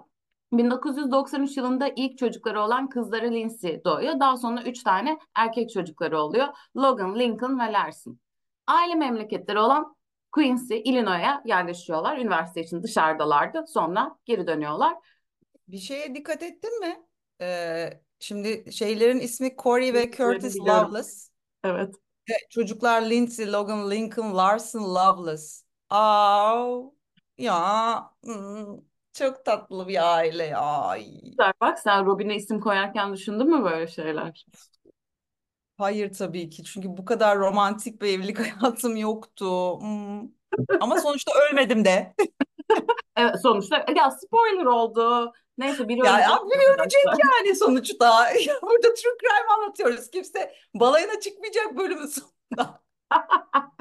1993 0.53 1.57
yılında 1.57 1.89
ilk 1.97 2.19
çocukları 2.19 2.63
olan 2.63 2.89
kızları 2.89 3.31
Lindsay 3.31 3.85
doğuyor. 3.85 4.21
Daha 4.21 4.37
sonra 4.37 4.63
üç 4.63 4.83
tane 4.83 5.19
erkek 5.35 5.71
çocukları 5.71 6.21
oluyor. 6.21 6.47
Logan, 6.77 7.19
Lincoln 7.19 7.59
ve 7.59 7.73
Larson. 7.73 8.19
Aile 8.67 8.95
memleketleri 8.95 9.59
olan 9.59 9.97
Quincy, 10.33 10.77
Illinois'a 10.77 11.43
yerleşiyorlar. 11.45 12.19
Üniversite 12.19 12.61
için 12.61 12.83
dışarıdalardı. 12.83 13.65
Sonra 13.69 14.19
geri 14.25 14.47
dönüyorlar. 14.47 14.95
Bir 15.69 15.79
şeye 15.79 16.15
dikkat 16.15 16.43
ettin 16.43 16.81
mi? 16.81 17.07
Ee, 17.41 18.01
şimdi 18.19 18.73
şeylerin 18.73 19.21
ismi 19.21 19.57
Corey 19.57 19.95
ve 19.95 20.11
Curtis 20.11 20.55
biliyorum. 20.55 20.93
Loveless. 20.93 21.31
Evet. 21.65 21.95
Ve 22.31 22.35
çocuklar 22.51 23.03
Lindsay, 23.03 23.53
Logan, 23.53 23.91
Lincoln, 23.91 24.37
Larson, 24.37 24.95
Loveless. 24.95 25.65
Aa, 25.91 26.81
ya 27.39 28.11
hmm, 28.25 28.77
çok 29.13 29.45
tatlı 29.45 29.89
bir 29.89 30.15
aile 30.17 30.45
ya. 30.45 30.61
Ay. 30.61 31.07
Bak 31.61 31.79
sen 31.79 32.07
Robin'e 32.07 32.37
isim 32.37 32.61
koyarken 32.61 33.13
düşündün 33.13 33.51
mü 33.51 33.65
böyle 33.65 33.87
şeyler? 33.87 34.47
Hayır 35.79 36.13
tabii 36.13 36.51
ki 36.51 36.65
çünkü 36.65 36.89
bu 36.97 37.05
kadar 37.05 37.39
romantik 37.39 38.03
bir 38.03 38.09
evlilik 38.09 38.39
hayatım 38.63 38.97
yoktu. 38.97 39.81
Hmm. 39.81 40.29
Ama 40.81 41.01
sonuçta 41.01 41.33
ölmedim 41.51 41.85
de. 41.85 42.15
Evet 43.17 43.35
sonuçta 43.43 43.85
ya 43.97 44.11
spoiler 44.11 44.65
oldu. 44.65 45.33
Neyse 45.59 45.89
biri 45.89 45.99
Ya 46.07 46.15
ölecek 46.15 46.31
abi 46.31 46.51
biri 46.51 46.67
ölecek 46.81 47.05
yani 47.07 47.57
sonuçta. 47.57 48.31
Ya 48.47 48.55
burada 48.63 48.95
true 48.95 49.17
crime 49.21 49.49
anlatıyoruz. 49.59 50.11
Kimse 50.11 50.55
balayına 50.75 51.21
çıkmayacak 51.21 51.77
bölümün 51.77 52.07
sonunda. 52.07 52.81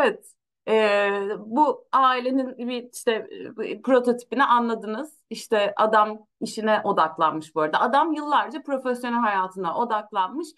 Evet. 0.00 0.32
Ee, 0.68 1.28
bu 1.38 1.84
ailenin 1.92 2.58
bir 2.58 2.88
işte 2.92 3.28
e, 3.64 3.82
prototipini 3.82 4.44
anladınız. 4.44 5.18
İşte 5.30 5.74
adam 5.76 6.18
işine 6.40 6.80
odaklanmış 6.84 7.54
bu 7.54 7.60
arada. 7.60 7.80
Adam 7.80 8.12
yıllarca 8.12 8.62
profesyonel 8.62 9.18
hayatına 9.18 9.76
odaklanmış. 9.78 10.48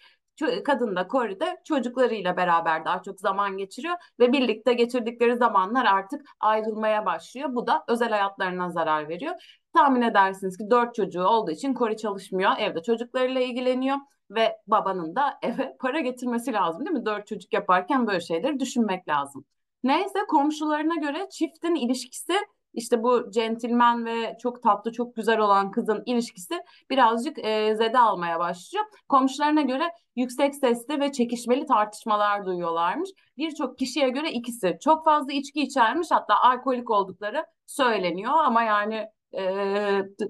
Kadın 0.65 0.95
da 0.95 1.07
Corey 1.11 1.37
çocuklarıyla 1.65 2.37
beraber 2.37 2.85
daha 2.85 3.01
çok 3.01 3.19
zaman 3.19 3.57
geçiriyor 3.57 3.95
ve 4.19 4.31
birlikte 4.33 4.73
geçirdikleri 4.73 5.37
zamanlar 5.37 5.85
artık 5.85 6.21
ayrılmaya 6.39 7.05
başlıyor. 7.05 7.49
Bu 7.55 7.67
da 7.67 7.83
özel 7.87 8.09
hayatlarına 8.09 8.69
zarar 8.69 9.09
veriyor. 9.09 9.35
Tahmin 9.73 10.01
edersiniz 10.01 10.57
ki 10.57 10.63
dört 10.71 10.95
çocuğu 10.95 11.23
olduğu 11.23 11.51
için 11.51 11.73
Corey 11.73 11.95
çalışmıyor. 11.95 12.51
Evde 12.59 12.81
çocuklarıyla 12.83 13.41
ilgileniyor 13.41 13.97
ve 14.31 14.57
babanın 14.67 15.15
da 15.15 15.39
eve 15.41 15.77
para 15.79 15.99
getirmesi 15.99 16.53
lazım 16.53 16.85
değil 16.85 16.97
mi? 16.97 17.05
Dört 17.05 17.27
çocuk 17.27 17.53
yaparken 17.53 18.07
böyle 18.07 18.19
şeyleri 18.19 18.59
düşünmek 18.59 19.07
lazım. 19.07 19.45
Neyse 19.85 20.19
komşularına 20.29 20.95
göre 20.95 21.27
çiftin 21.31 21.75
ilişkisi 21.75 22.33
işte 22.73 23.03
bu 23.03 23.31
centilmen 23.31 24.05
ve 24.05 24.37
çok 24.41 24.63
tatlı 24.63 24.91
çok 24.91 25.15
güzel 25.15 25.39
olan 25.39 25.71
kızın 25.71 26.03
ilişkisi 26.05 26.53
birazcık 26.89 27.39
e, 27.39 27.75
zede 27.75 27.99
almaya 27.99 28.39
başlıyor. 28.39 28.85
Komşularına 29.09 29.61
göre 29.61 29.83
yüksek 30.15 30.55
sesli 30.55 30.99
ve 30.99 31.11
çekişmeli 31.11 31.65
tartışmalar 31.65 32.45
duyuyorlarmış. 32.45 33.09
Birçok 33.37 33.77
kişiye 33.77 34.09
göre 34.09 34.31
ikisi 34.31 34.77
çok 34.81 35.05
fazla 35.05 35.33
içki 35.33 35.61
içermiş 35.61 36.07
hatta 36.11 36.35
alkolik 36.35 36.89
oldukları 36.89 37.45
söyleniyor 37.65 38.33
ama 38.33 38.63
yani 38.63 39.05
e, 39.33 39.43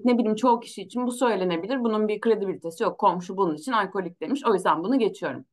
ne 0.04 0.18
bileyim 0.18 0.34
çoğu 0.34 0.60
kişi 0.60 0.82
için 0.82 1.06
bu 1.06 1.12
söylenebilir. 1.12 1.80
Bunun 1.80 2.08
bir 2.08 2.20
kredibilitesi 2.20 2.84
yok. 2.84 2.98
Komşu 2.98 3.36
bunun 3.36 3.54
için 3.54 3.72
alkolik 3.72 4.20
demiş. 4.20 4.42
O 4.46 4.54
yüzden 4.54 4.84
bunu 4.84 4.98
geçiyorum. 4.98 5.44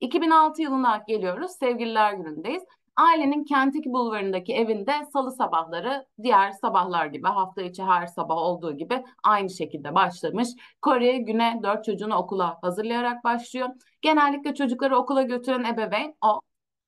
2006 0.00 0.62
yılına 0.62 1.04
geliyoruz. 1.08 1.52
Sevgililer 1.52 2.12
günündeyiz. 2.12 2.62
Ailenin 2.96 3.44
Kentucky 3.44 3.92
bulvarındaki 3.92 4.54
evinde 4.54 4.92
salı 5.12 5.32
sabahları 5.32 6.06
diğer 6.22 6.50
sabahlar 6.50 7.06
gibi 7.06 7.28
hafta 7.28 7.62
içi 7.62 7.82
her 7.82 8.06
sabah 8.06 8.36
olduğu 8.36 8.76
gibi 8.76 9.04
aynı 9.24 9.50
şekilde 9.50 9.94
başlamış. 9.94 10.48
Corey 10.82 11.18
güne 11.18 11.60
dört 11.62 11.84
çocuğunu 11.84 12.14
okula 12.14 12.58
hazırlayarak 12.62 13.24
başlıyor. 13.24 13.68
Genellikle 14.02 14.54
çocukları 14.54 14.96
okula 14.96 15.22
götüren 15.22 15.64
ebeveyn 15.64 16.14
o. 16.24 16.40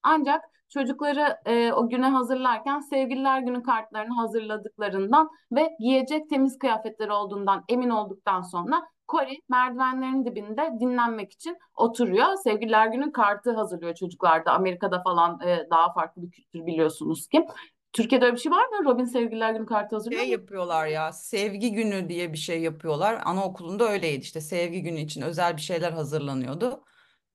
Ancak 0.03 0.45
çocukları 0.69 1.37
e, 1.45 1.73
o 1.73 1.89
güne 1.89 2.09
hazırlarken 2.09 2.79
sevgililer 2.79 3.39
günü 3.39 3.63
kartlarını 3.63 4.15
hazırladıklarından 4.15 5.29
ve 5.51 5.75
giyecek 5.79 6.29
temiz 6.29 6.57
kıyafetleri 6.57 7.11
olduğundan 7.11 7.63
emin 7.69 7.89
olduktan 7.89 8.41
sonra 8.41 8.87
Corey 9.09 9.39
merdivenlerin 9.49 10.25
dibinde 10.25 10.71
dinlenmek 10.79 11.31
için 11.31 11.57
oturuyor. 11.75 12.25
Sevgililer 12.43 12.87
günü 12.87 13.11
kartı 13.11 13.51
hazırlıyor 13.51 13.95
çocuklarda. 13.95 14.51
Amerika'da 14.53 15.01
falan 15.03 15.39
e, 15.47 15.67
daha 15.71 15.93
farklı 15.93 16.21
bir 16.21 16.31
kültür 16.31 16.65
biliyorsunuz 16.65 17.27
ki. 17.27 17.45
Türkiye'de 17.93 18.25
öyle 18.25 18.35
bir 18.35 18.41
şey 18.41 18.51
var 18.51 18.67
mı? 18.67 18.85
Robin 18.85 19.05
sevgililer 19.05 19.53
günü 19.53 19.65
kartı 19.65 19.95
hazırlıyor 19.95 20.21
Şey 20.21 20.29
mu? 20.31 20.41
yapıyorlar 20.41 20.87
ya 20.87 21.11
sevgi 21.13 21.71
günü 21.73 22.09
diye 22.09 22.33
bir 22.33 22.37
şey 22.37 22.61
yapıyorlar. 22.61 23.21
Anaokulunda 23.25 23.89
öyleydi 23.89 24.21
işte 24.21 24.41
sevgi 24.41 24.81
günü 24.83 24.99
için 24.99 25.21
özel 25.21 25.57
bir 25.57 25.61
şeyler 25.61 25.91
hazırlanıyordu. 25.91 26.83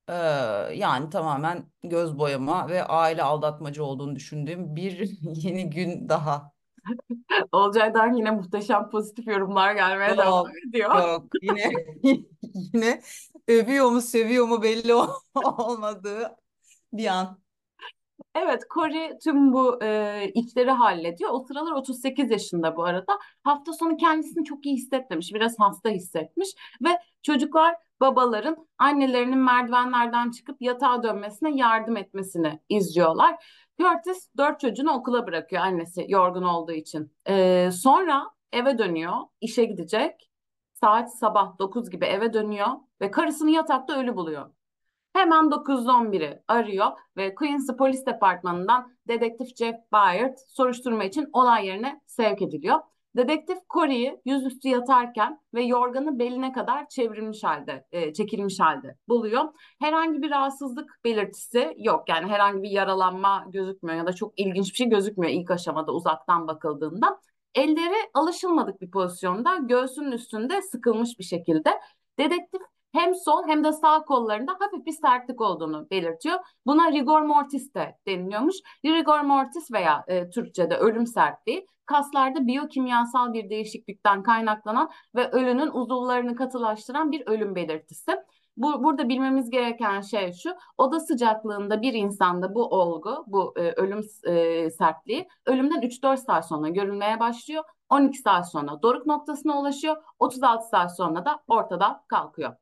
Ee, 0.09 0.13
yani 0.75 1.11
tamamen 1.11 1.73
göz 1.85 2.19
boyama 2.19 2.69
ve 2.69 2.85
aile 2.85 3.23
aldatmacı 3.23 3.85
olduğunu 3.85 4.17
düşündüğüm 4.17 4.77
bir 4.77 5.11
yeni 5.23 5.71
gün 5.71 6.09
daha. 6.09 6.53
Olcay'dan 7.53 8.13
yine 8.13 8.31
muhteşem 8.31 8.91
pozitif 8.91 9.27
yorumlar 9.27 9.73
gelmeye 9.75 10.19
devam 10.19 10.47
ediyor. 10.69 10.97
yok 10.97 11.27
yine 11.43 11.71
yine 12.55 13.03
övüyor 13.49 13.91
mu 13.91 14.01
seviyor 14.01 14.47
mu 14.47 14.63
belli 14.63 14.95
ol- 14.95 15.09
olmadığı 15.59 16.37
bir 16.93 17.07
an. 17.07 17.41
Evet, 18.35 18.63
Corey 18.75 19.19
tüm 19.19 19.53
bu 19.53 19.85
e, 19.85 20.31
işleri 20.35 20.71
hallediyor. 20.71 21.31
O 21.33 21.39
sıralar 21.39 21.73
38 21.73 22.31
yaşında 22.31 22.77
bu 22.77 22.85
arada. 22.85 23.19
Hafta 23.43 23.73
sonu 23.73 23.97
kendisini 23.97 24.45
çok 24.45 24.67
iyi 24.67 24.77
hissetmemiş, 24.77 25.35
biraz 25.35 25.59
hasta 25.59 25.89
hissetmiş 25.89 26.49
ve 26.85 26.89
çocuklar 27.23 27.77
babaların 28.01 28.69
annelerinin 28.79 29.39
merdivenlerden 29.39 30.31
çıkıp 30.31 30.63
yatağa 30.63 31.03
dönmesine 31.03 31.57
yardım 31.57 31.97
etmesini 31.97 32.61
izliyorlar. 32.69 33.45
Curtis 33.81 34.29
dört 34.37 34.61
çocuğunu 34.61 34.93
okula 34.93 35.27
bırakıyor 35.27 35.63
annesi 35.63 36.07
yorgun 36.09 36.43
olduğu 36.43 36.73
için. 36.73 37.13
E, 37.29 37.69
sonra 37.73 38.31
eve 38.53 38.79
dönüyor, 38.79 39.15
işe 39.41 39.65
gidecek. 39.65 40.31
Saat 40.73 41.19
sabah 41.19 41.59
9 41.59 41.91
gibi 41.91 42.05
eve 42.05 42.33
dönüyor 42.33 42.69
ve 43.01 43.11
karısını 43.11 43.51
yatakta 43.51 44.01
ölü 44.01 44.17
buluyor. 44.17 44.51
Hemen 45.13 45.45
911'i 45.45 46.43
arıyor 46.49 46.87
ve 47.17 47.35
Quincy 47.35 47.73
Polis 47.79 48.07
Departmanı'ndan 48.07 48.93
dedektif 49.09 49.57
Jeff 49.57 49.77
Byard 49.93 50.39
soruşturma 50.49 51.05
için 51.05 51.29
olay 51.33 51.67
yerine 51.67 52.01
sevk 52.07 52.43
ediliyor. 52.43 52.79
Dedektif 53.17 53.59
Corey'i 53.71 54.21
yüzüstü 54.25 54.69
yatarken 54.69 55.41
ve 55.55 55.63
yorganı 55.63 56.19
beline 56.19 56.53
kadar 56.53 56.89
çevrilmiş 56.89 57.45
halde, 57.45 57.85
e, 57.93 58.13
çekilmiş 58.13 58.61
halde 58.61 58.97
buluyor. 59.09 59.45
Herhangi 59.81 60.23
bir 60.23 60.31
rahatsızlık 60.31 61.01
belirtisi 61.05 61.75
yok. 61.79 62.09
Yani 62.09 62.27
herhangi 62.31 62.63
bir 62.63 62.71
yaralanma 62.71 63.47
gözükmüyor 63.49 63.99
ya 63.99 64.07
da 64.07 64.13
çok 64.13 64.39
ilginç 64.39 64.71
bir 64.71 64.77
şey 64.77 64.89
gözükmüyor 64.89 65.33
ilk 65.33 65.51
aşamada 65.51 65.93
uzaktan 65.93 66.49
bakıldığında. 66.49 67.21
Elleri 67.55 67.97
alışılmadık 68.15 68.81
bir 68.81 68.91
pozisyonda, 68.91 69.57
göğsünün 69.57 70.13
üstünde 70.13 70.63
sıkılmış 70.63 71.19
bir 71.19 71.25
şekilde. 71.25 71.81
Dedektif 72.19 72.61
hem 72.93 73.15
sol 73.15 73.49
hem 73.49 73.65
de 73.65 73.73
sağ 73.73 74.03
kollarında 74.05 74.53
hafif 74.59 74.87
bir 74.87 74.93
sertlik 74.93 75.41
olduğunu 75.41 75.91
belirtiyor. 75.91 76.39
Buna 76.67 76.93
rigor 76.93 77.23
mortis 77.23 77.75
de 77.75 77.97
deniliyormuş. 78.07 78.57
Rigor 78.85 79.21
mortis 79.21 79.73
veya 79.73 80.05
e, 80.09 80.31
Türkçe'de 80.31 80.77
ölüm 80.77 81.07
sertliği 81.07 81.67
kaslarda 81.91 82.47
biyokimyasal 82.47 83.33
bir 83.33 83.51
değişiklikten 83.51 84.23
kaynaklanan 84.23 84.91
ve 85.15 85.31
ölünün 85.31 85.71
uzuvlarını 85.73 86.37
katılaştıran 86.37 87.13
bir 87.13 87.27
ölüm 87.27 87.55
belirtisi. 87.55 88.17
Bu, 88.57 88.85
burada 88.85 89.09
bilmemiz 89.09 89.51
gereken 89.51 90.01
şey 90.01 90.33
şu, 90.33 90.57
oda 90.79 91.01
sıcaklığında 91.01 91.83
bir 91.83 91.95
insanda 91.95 92.55
bu 92.55 92.65
olgu, 92.67 93.25
bu 93.27 93.55
e, 93.57 93.73
ölüm 93.73 94.01
e, 94.27 94.71
sertliği 94.71 95.29
ölümden 95.47 95.83
3-4 95.83 96.17
saat 96.17 96.49
sonra 96.49 96.69
görülmeye 96.69 97.21
başlıyor. 97.21 97.65
12 97.89 98.19
saat 98.19 98.51
sonra 98.51 98.83
doruk 98.83 99.07
noktasına 99.07 99.61
ulaşıyor. 99.61 99.97
36 100.19 100.69
saat 100.69 100.97
sonra 100.97 101.25
da 101.25 101.41
ortada 101.49 102.05
kalkıyor. 102.09 102.57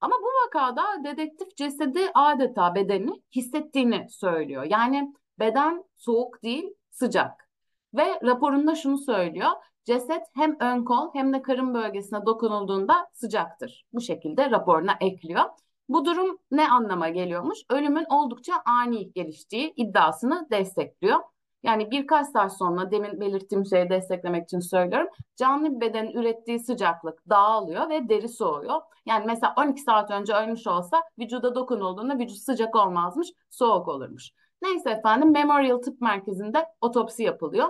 Ama 0.00 0.16
bu 0.22 0.26
vakada 0.46 1.04
dedektif 1.04 1.56
cesedi 1.56 2.10
adeta 2.14 2.74
bedeni 2.74 3.22
hissettiğini 3.36 4.06
söylüyor. 4.10 4.62
Yani 4.62 5.14
beden 5.38 5.84
soğuk 5.96 6.42
değil, 6.42 6.74
sıcak. 6.90 7.51
Ve 7.94 8.20
raporunda 8.22 8.74
şunu 8.74 8.98
söylüyor. 8.98 9.50
Ceset 9.84 10.22
hem 10.34 10.56
ön 10.60 10.84
kol 10.84 11.10
hem 11.14 11.32
de 11.32 11.42
karın 11.42 11.74
bölgesine 11.74 12.26
dokunulduğunda 12.26 13.08
sıcaktır. 13.12 13.84
Bu 13.92 14.00
şekilde 14.00 14.50
raporuna 14.50 14.92
ekliyor. 15.00 15.44
Bu 15.88 16.04
durum 16.04 16.38
ne 16.50 16.70
anlama 16.70 17.08
geliyormuş? 17.08 17.58
Ölümün 17.70 18.06
oldukça 18.10 18.54
ani 18.64 19.12
geliştiği 19.12 19.72
iddiasını 19.76 20.46
destekliyor. 20.50 21.20
Yani 21.62 21.90
birkaç 21.90 22.26
saat 22.26 22.56
sonra 22.56 22.90
demin 22.90 23.20
belirttiğim 23.20 23.66
şeyi 23.66 23.90
desteklemek 23.90 24.44
için 24.44 24.60
söylüyorum. 24.60 25.08
Canlı 25.36 25.74
bir 25.74 25.80
bedenin 25.80 26.12
ürettiği 26.12 26.60
sıcaklık 26.60 27.28
dağılıyor 27.30 27.88
ve 27.90 28.08
deri 28.08 28.28
soğuyor. 28.28 28.80
Yani 29.06 29.24
mesela 29.26 29.54
12 29.56 29.80
saat 29.82 30.10
önce 30.10 30.34
ölmüş 30.34 30.66
olsa 30.66 31.02
vücuda 31.18 31.54
dokunulduğunda 31.54 32.18
vücut 32.18 32.38
sıcak 32.38 32.76
olmazmış, 32.76 33.28
soğuk 33.50 33.88
olurmuş. 33.88 34.30
Neyse 34.62 34.90
efendim 34.90 35.32
Memorial 35.32 35.78
Tıp 35.78 36.00
Merkezi'nde 36.00 36.66
otopsi 36.80 37.22
yapılıyor. 37.22 37.68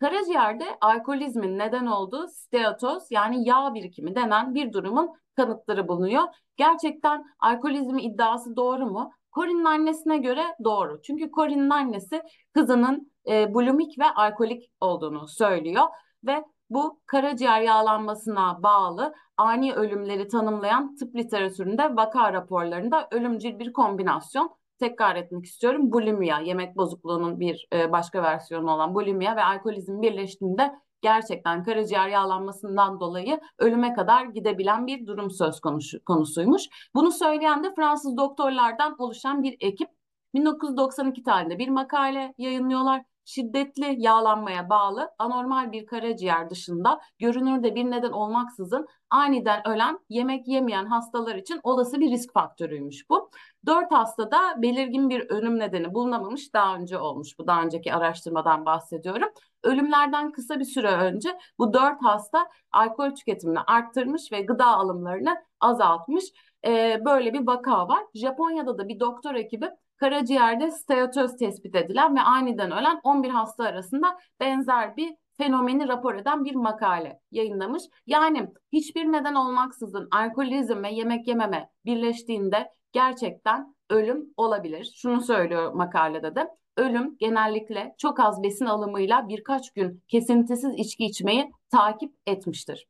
Karaciğerde 0.00 0.64
alkolizmin 0.80 1.58
neden 1.58 1.86
olduğu 1.86 2.28
steatoz 2.28 3.02
yani 3.10 3.48
yağ 3.48 3.74
birikimi 3.74 4.14
denen 4.14 4.54
bir 4.54 4.72
durumun 4.72 5.10
kanıtları 5.36 5.88
bulunuyor. 5.88 6.22
Gerçekten 6.56 7.24
alkolizm 7.38 7.98
iddiası 7.98 8.56
doğru 8.56 8.86
mu? 8.86 9.12
Corinne'in 9.34 9.64
annesine 9.64 10.18
göre 10.18 10.42
doğru. 10.64 11.02
Çünkü 11.02 11.30
Corinne'in 11.30 11.70
annesi 11.70 12.22
kızının 12.54 13.12
e, 13.28 13.54
bulimik 13.54 13.98
ve 13.98 14.04
alkolik 14.10 14.70
olduğunu 14.80 15.28
söylüyor 15.28 15.84
ve 16.24 16.44
bu 16.70 17.00
karaciğer 17.06 17.60
yağlanmasına 17.60 18.62
bağlı 18.62 19.14
ani 19.36 19.74
ölümleri 19.74 20.28
tanımlayan 20.28 20.96
tıp 20.96 21.16
literatüründe 21.16 21.96
vaka 21.96 22.32
raporlarında 22.32 23.08
ölümcül 23.10 23.58
bir 23.58 23.72
kombinasyon 23.72 24.59
tekrar 24.80 25.16
etmek 25.16 25.44
istiyorum. 25.44 25.92
Bulimia, 25.92 26.40
yemek 26.40 26.76
bozukluğunun 26.76 27.40
bir 27.40 27.68
e, 27.72 27.92
başka 27.92 28.22
versiyonu 28.22 28.70
olan 28.70 28.94
bulimia 28.94 29.36
ve 29.36 29.44
alkolizm 29.44 30.02
birleştiğinde 30.02 30.72
gerçekten 31.02 31.64
karaciğer 31.64 32.08
yağlanmasından 32.08 33.00
dolayı 33.00 33.40
ölüme 33.58 33.94
kadar 33.94 34.24
gidebilen 34.24 34.86
bir 34.86 35.06
durum 35.06 35.30
söz 35.30 35.60
konusu, 35.60 36.04
konusuymuş. 36.04 36.62
Bunu 36.94 37.12
söyleyen 37.12 37.64
de 37.64 37.74
Fransız 37.74 38.16
doktorlardan 38.16 38.94
oluşan 38.98 39.42
bir 39.42 39.56
ekip 39.60 39.88
1992 40.34 41.22
tarihinde 41.22 41.58
bir 41.58 41.68
makale 41.68 42.34
yayınlıyorlar 42.38 43.02
şiddetli 43.24 43.94
yağlanmaya 43.98 44.70
bağlı 44.70 45.10
anormal 45.18 45.72
bir 45.72 45.86
karaciğer 45.86 46.50
dışında 46.50 47.00
görünürde 47.18 47.74
bir 47.74 47.84
neden 47.84 48.12
olmaksızın 48.12 48.86
aniden 49.10 49.68
ölen 49.68 49.98
yemek 50.08 50.48
yemeyen 50.48 50.86
hastalar 50.86 51.34
için 51.34 51.60
olası 51.62 52.00
bir 52.00 52.10
risk 52.10 52.32
faktörüymüş 52.32 53.10
bu. 53.10 53.30
Dört 53.66 53.92
hastada 53.92 54.62
belirgin 54.62 55.10
bir 55.10 55.20
ölüm 55.30 55.58
nedeni 55.58 55.94
bulunamamış 55.94 56.54
daha 56.54 56.76
önce 56.76 56.98
olmuş 56.98 57.38
bu 57.38 57.46
daha 57.46 57.62
önceki 57.62 57.94
araştırmadan 57.94 58.66
bahsediyorum. 58.66 59.28
Ölümlerden 59.62 60.32
kısa 60.32 60.60
bir 60.60 60.64
süre 60.64 60.90
önce 60.90 61.38
bu 61.58 61.74
dört 61.74 62.02
hasta 62.02 62.48
alkol 62.72 63.10
tüketimini 63.10 63.60
arttırmış 63.60 64.32
ve 64.32 64.40
gıda 64.40 64.66
alımlarını 64.66 65.36
azaltmış. 65.60 66.24
Ee, 66.66 67.00
böyle 67.04 67.32
bir 67.32 67.46
vaka 67.46 67.88
var. 67.88 68.04
Japonya'da 68.14 68.78
da 68.78 68.88
bir 68.88 69.00
doktor 69.00 69.34
ekibi 69.34 69.70
karaciğerde 70.00 70.70
steatoz 70.70 71.36
tespit 71.36 71.74
edilen 71.74 72.16
ve 72.16 72.20
aniden 72.20 72.70
ölen 72.70 73.00
11 73.02 73.28
hasta 73.28 73.64
arasında 73.64 74.18
benzer 74.40 74.96
bir 74.96 75.14
fenomeni 75.36 75.88
rapor 75.88 76.14
eden 76.14 76.44
bir 76.44 76.54
makale 76.54 77.20
yayınlamış. 77.30 77.82
Yani 78.06 78.48
hiçbir 78.72 79.04
neden 79.04 79.34
olmaksızın 79.34 80.08
alkolizm 80.10 80.82
ve 80.82 80.90
yemek 80.90 81.28
yememe 81.28 81.70
birleştiğinde 81.84 82.70
gerçekten 82.92 83.74
ölüm 83.90 84.34
olabilir. 84.36 84.92
Şunu 84.96 85.20
söylüyor 85.20 85.72
makalede 85.72 86.34
de. 86.34 86.48
Ölüm 86.76 87.16
genellikle 87.18 87.94
çok 87.98 88.20
az 88.20 88.42
besin 88.42 88.66
alımıyla 88.66 89.28
birkaç 89.28 89.72
gün 89.72 90.02
kesintisiz 90.08 90.74
içki 90.76 91.04
içmeyi 91.04 91.52
takip 91.70 92.14
etmiştir. 92.26 92.86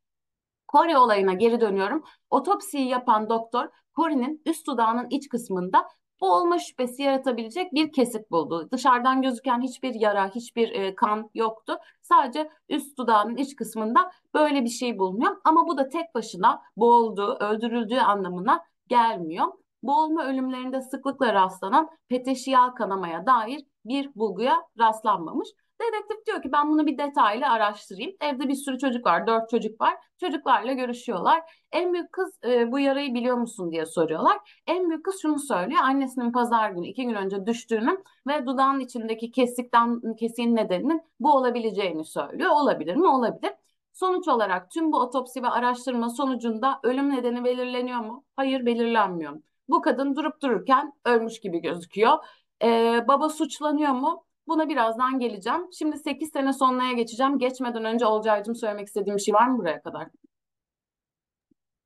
Kore 0.68 0.98
olayına 0.98 1.32
geri 1.32 1.60
dönüyorum. 1.60 2.04
Otopsiyi 2.30 2.88
yapan 2.88 3.30
doktor 3.30 3.68
Kore'nin 3.96 4.42
üst 4.46 4.66
dudağının 4.66 5.06
iç 5.10 5.28
kısmında 5.28 5.86
boğulma 6.20 6.58
şüphesi 6.58 7.02
yaratabilecek 7.02 7.74
bir 7.74 7.92
kesik 7.92 8.30
buldu. 8.30 8.68
Dışarıdan 8.72 9.22
gözüken 9.22 9.60
hiçbir 9.60 9.94
yara, 9.94 10.28
hiçbir 10.34 10.72
e, 10.72 10.94
kan 10.94 11.30
yoktu. 11.34 11.78
Sadece 12.02 12.50
üst 12.68 12.98
dudağının 12.98 13.36
iç 13.36 13.56
kısmında 13.56 14.12
böyle 14.34 14.64
bir 14.64 14.68
şey 14.68 14.98
bulunuyor. 14.98 15.36
Ama 15.44 15.66
bu 15.66 15.78
da 15.78 15.88
tek 15.88 16.14
başına 16.14 16.62
boğulduğu, 16.76 17.34
öldürüldüğü 17.40 17.98
anlamına 17.98 18.64
gelmiyor. 18.88 19.46
Boğulma 19.82 20.24
ölümlerinde 20.24 20.80
sıklıkla 20.80 21.34
rastlanan 21.34 21.90
peteşiyal 22.08 22.70
kanamaya 22.70 23.26
dair 23.26 23.64
bir 23.84 24.14
bulguya 24.14 24.62
rastlanmamış. 24.78 25.48
Dedektif 25.80 26.26
diyor 26.26 26.42
ki 26.42 26.52
ben 26.52 26.70
bunu 26.70 26.86
bir 26.86 26.98
detaylı 26.98 27.46
araştırayım. 27.46 28.12
Evde 28.20 28.48
bir 28.48 28.54
sürü 28.54 28.78
çocuk 28.78 29.06
var, 29.06 29.26
dört 29.26 29.50
çocuk 29.50 29.80
var. 29.80 29.94
Çocuklarla 30.20 30.72
görüşüyorlar. 30.72 31.42
En 31.72 31.92
büyük 31.92 32.12
kız 32.12 32.38
e, 32.44 32.72
bu 32.72 32.78
yarayı 32.78 33.14
biliyor 33.14 33.36
musun 33.36 33.70
diye 33.72 33.86
soruyorlar. 33.86 34.62
En 34.66 34.90
büyük 34.90 35.04
kız 35.04 35.22
şunu 35.22 35.38
söylüyor. 35.38 35.80
Annesinin 35.82 36.32
pazar 36.32 36.70
günü 36.70 36.86
iki 36.86 37.04
gün 37.04 37.14
önce 37.14 37.46
düştüğünü 37.46 38.04
ve 38.28 38.46
dudağın 38.46 38.80
içindeki 38.80 39.30
kesikten 39.32 40.00
kesiğin 40.18 40.56
nedeninin 40.56 41.02
bu 41.20 41.32
olabileceğini 41.32 42.04
söylüyor. 42.04 42.50
Olabilir 42.50 42.96
mi? 42.96 43.06
Olabilir. 43.06 43.52
Sonuç 43.92 44.28
olarak 44.28 44.70
tüm 44.70 44.92
bu 44.92 44.98
otopsi 45.00 45.42
ve 45.42 45.48
araştırma 45.48 46.10
sonucunda 46.10 46.80
ölüm 46.82 47.10
nedeni 47.10 47.44
belirleniyor 47.44 48.00
mu? 48.00 48.24
Hayır 48.36 48.66
belirlenmiyor. 48.66 49.42
Bu 49.68 49.82
kadın 49.82 50.16
durup 50.16 50.42
dururken 50.42 50.92
ölmüş 51.04 51.40
gibi 51.40 51.58
gözüküyor. 51.58 52.18
Ee, 52.62 53.04
baba 53.08 53.28
suçlanıyor 53.28 53.92
mu? 53.92 54.24
Buna 54.50 54.68
birazdan 54.68 55.18
geleceğim. 55.18 55.60
Şimdi 55.78 55.98
8 55.98 56.30
sene 56.32 56.52
sonraya 56.52 56.92
geçeceğim. 56.92 57.38
Geçmeden 57.38 57.84
önce 57.84 58.06
Olcay'cığım 58.06 58.54
söylemek 58.54 58.86
istediğim 58.86 59.16
bir 59.16 59.22
şey 59.22 59.34
var 59.34 59.48
mı 59.48 59.58
buraya 59.58 59.82
kadar? 59.82 60.08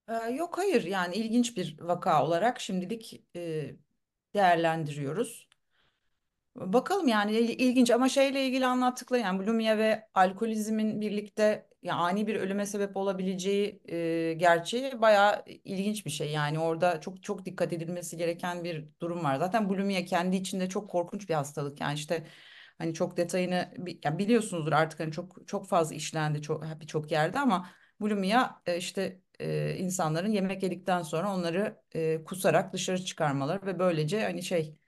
Ee, 0.09 0.31
yok 0.31 0.59
hayır 0.59 0.85
yani 0.85 1.15
ilginç 1.15 1.57
bir 1.57 1.81
vaka 1.81 2.25
olarak 2.25 2.61
şimdilik 2.61 3.23
e, 3.37 3.71
değerlendiriyoruz. 4.35 5.49
Bakalım 6.57 7.09
yani 7.09 7.33
il- 7.33 7.59
ilginç 7.59 7.91
ama 7.91 8.09
şeyle 8.09 8.47
ilgili 8.47 8.67
anlattıkları 8.67 9.21
yani 9.21 9.39
bulimia 9.39 9.79
ve 9.79 10.09
alkolizmin 10.15 11.01
birlikte 11.01 11.69
yani 11.83 12.01
ani 12.01 12.27
bir 12.27 12.35
ölüme 12.37 12.67
sebep 12.67 12.97
olabileceği 12.97 13.83
e, 13.89 14.33
gerçeği 14.35 15.01
bayağı 15.01 15.45
ilginç 15.47 16.07
bir 16.07 16.11
şey. 16.11 16.31
Yani 16.33 16.59
orada 16.59 17.01
çok 17.01 17.23
çok 17.23 17.45
dikkat 17.45 17.73
edilmesi 17.73 18.17
gereken 18.17 18.65
bir 18.65 18.85
durum 19.01 19.25
var. 19.25 19.37
Zaten 19.37 19.69
bulimia 19.69 20.05
kendi 20.05 20.37
içinde 20.37 20.69
çok 20.69 20.91
korkunç 20.91 21.29
bir 21.29 21.35
hastalık. 21.35 21.81
Yani 21.81 21.95
işte 21.95 22.27
hani 22.79 22.95
çok 22.95 23.17
detayını 23.17 23.75
yani 24.05 24.19
biliyorsunuzdur 24.19 24.73
artık 24.73 25.01
hani 25.01 25.13
çok 25.13 25.49
çok 25.49 25.69
fazla 25.69 25.95
işlendi 25.95 26.43
çok 26.43 26.65
birçok 26.81 27.13
yerde 27.13 27.39
ama 27.39 27.71
bulimia 28.01 28.63
e, 28.67 28.77
işte 28.77 29.21
e, 29.41 29.77
insanların 29.77 30.31
yemek 30.31 30.63
yedikten 30.63 31.03
sonra 31.03 31.35
onları 31.35 31.83
e, 31.95 32.25
kusarak 32.25 32.73
dışarı 32.73 33.05
çıkarmaları 33.05 33.67
ve 33.67 33.79
böylece 33.79 34.23
hani 34.23 34.43
şey 34.43 34.79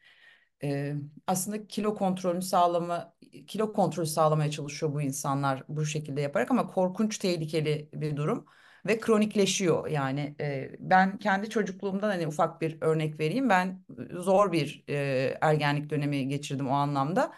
e, 0.64 0.94
aslında 1.26 1.66
kilo 1.66 1.94
kontrolünü 1.94 2.42
sağlama 2.42 3.16
kilo 3.46 3.72
kontrolü 3.72 4.06
sağlamaya 4.06 4.50
çalışıyor 4.50 4.94
bu 4.94 5.02
insanlar 5.02 5.62
bu 5.68 5.86
şekilde 5.86 6.20
yaparak 6.20 6.50
ama 6.50 6.66
korkunç 6.66 7.18
tehlikeli 7.18 7.88
bir 7.94 8.16
durum 8.16 8.46
ve 8.86 9.00
kronikleşiyor. 9.00 9.88
Yani 9.88 10.36
e, 10.40 10.70
ben 10.78 11.18
kendi 11.18 11.50
çocukluğumdan 11.50 12.08
hani 12.08 12.26
ufak 12.26 12.60
bir 12.60 12.78
örnek 12.80 13.20
vereyim. 13.20 13.48
Ben 13.48 13.84
zor 14.10 14.52
bir 14.52 14.84
e, 14.88 14.94
ergenlik 15.40 15.90
dönemi 15.90 16.28
geçirdim 16.28 16.68
o 16.68 16.72
anlamda 16.74 17.32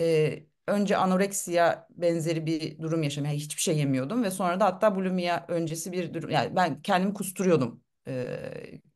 E, 0.00 0.38
önce 0.66 0.96
anoreksiya 0.96 1.86
benzeri 1.90 2.46
bir 2.46 2.78
durum 2.82 3.02
yaşadım. 3.02 3.24
Yani 3.26 3.36
hiçbir 3.36 3.62
şey 3.62 3.78
yemiyordum 3.78 4.22
ve 4.22 4.30
sonra 4.30 4.60
da 4.60 4.64
hatta 4.66 4.94
bulimia 4.96 5.44
öncesi 5.48 5.92
bir 5.92 6.14
durum 6.14 6.30
yani 6.30 6.56
ben 6.56 6.82
kendimi 6.82 7.14
kusturuyordum 7.14 7.82
E, 8.08 8.26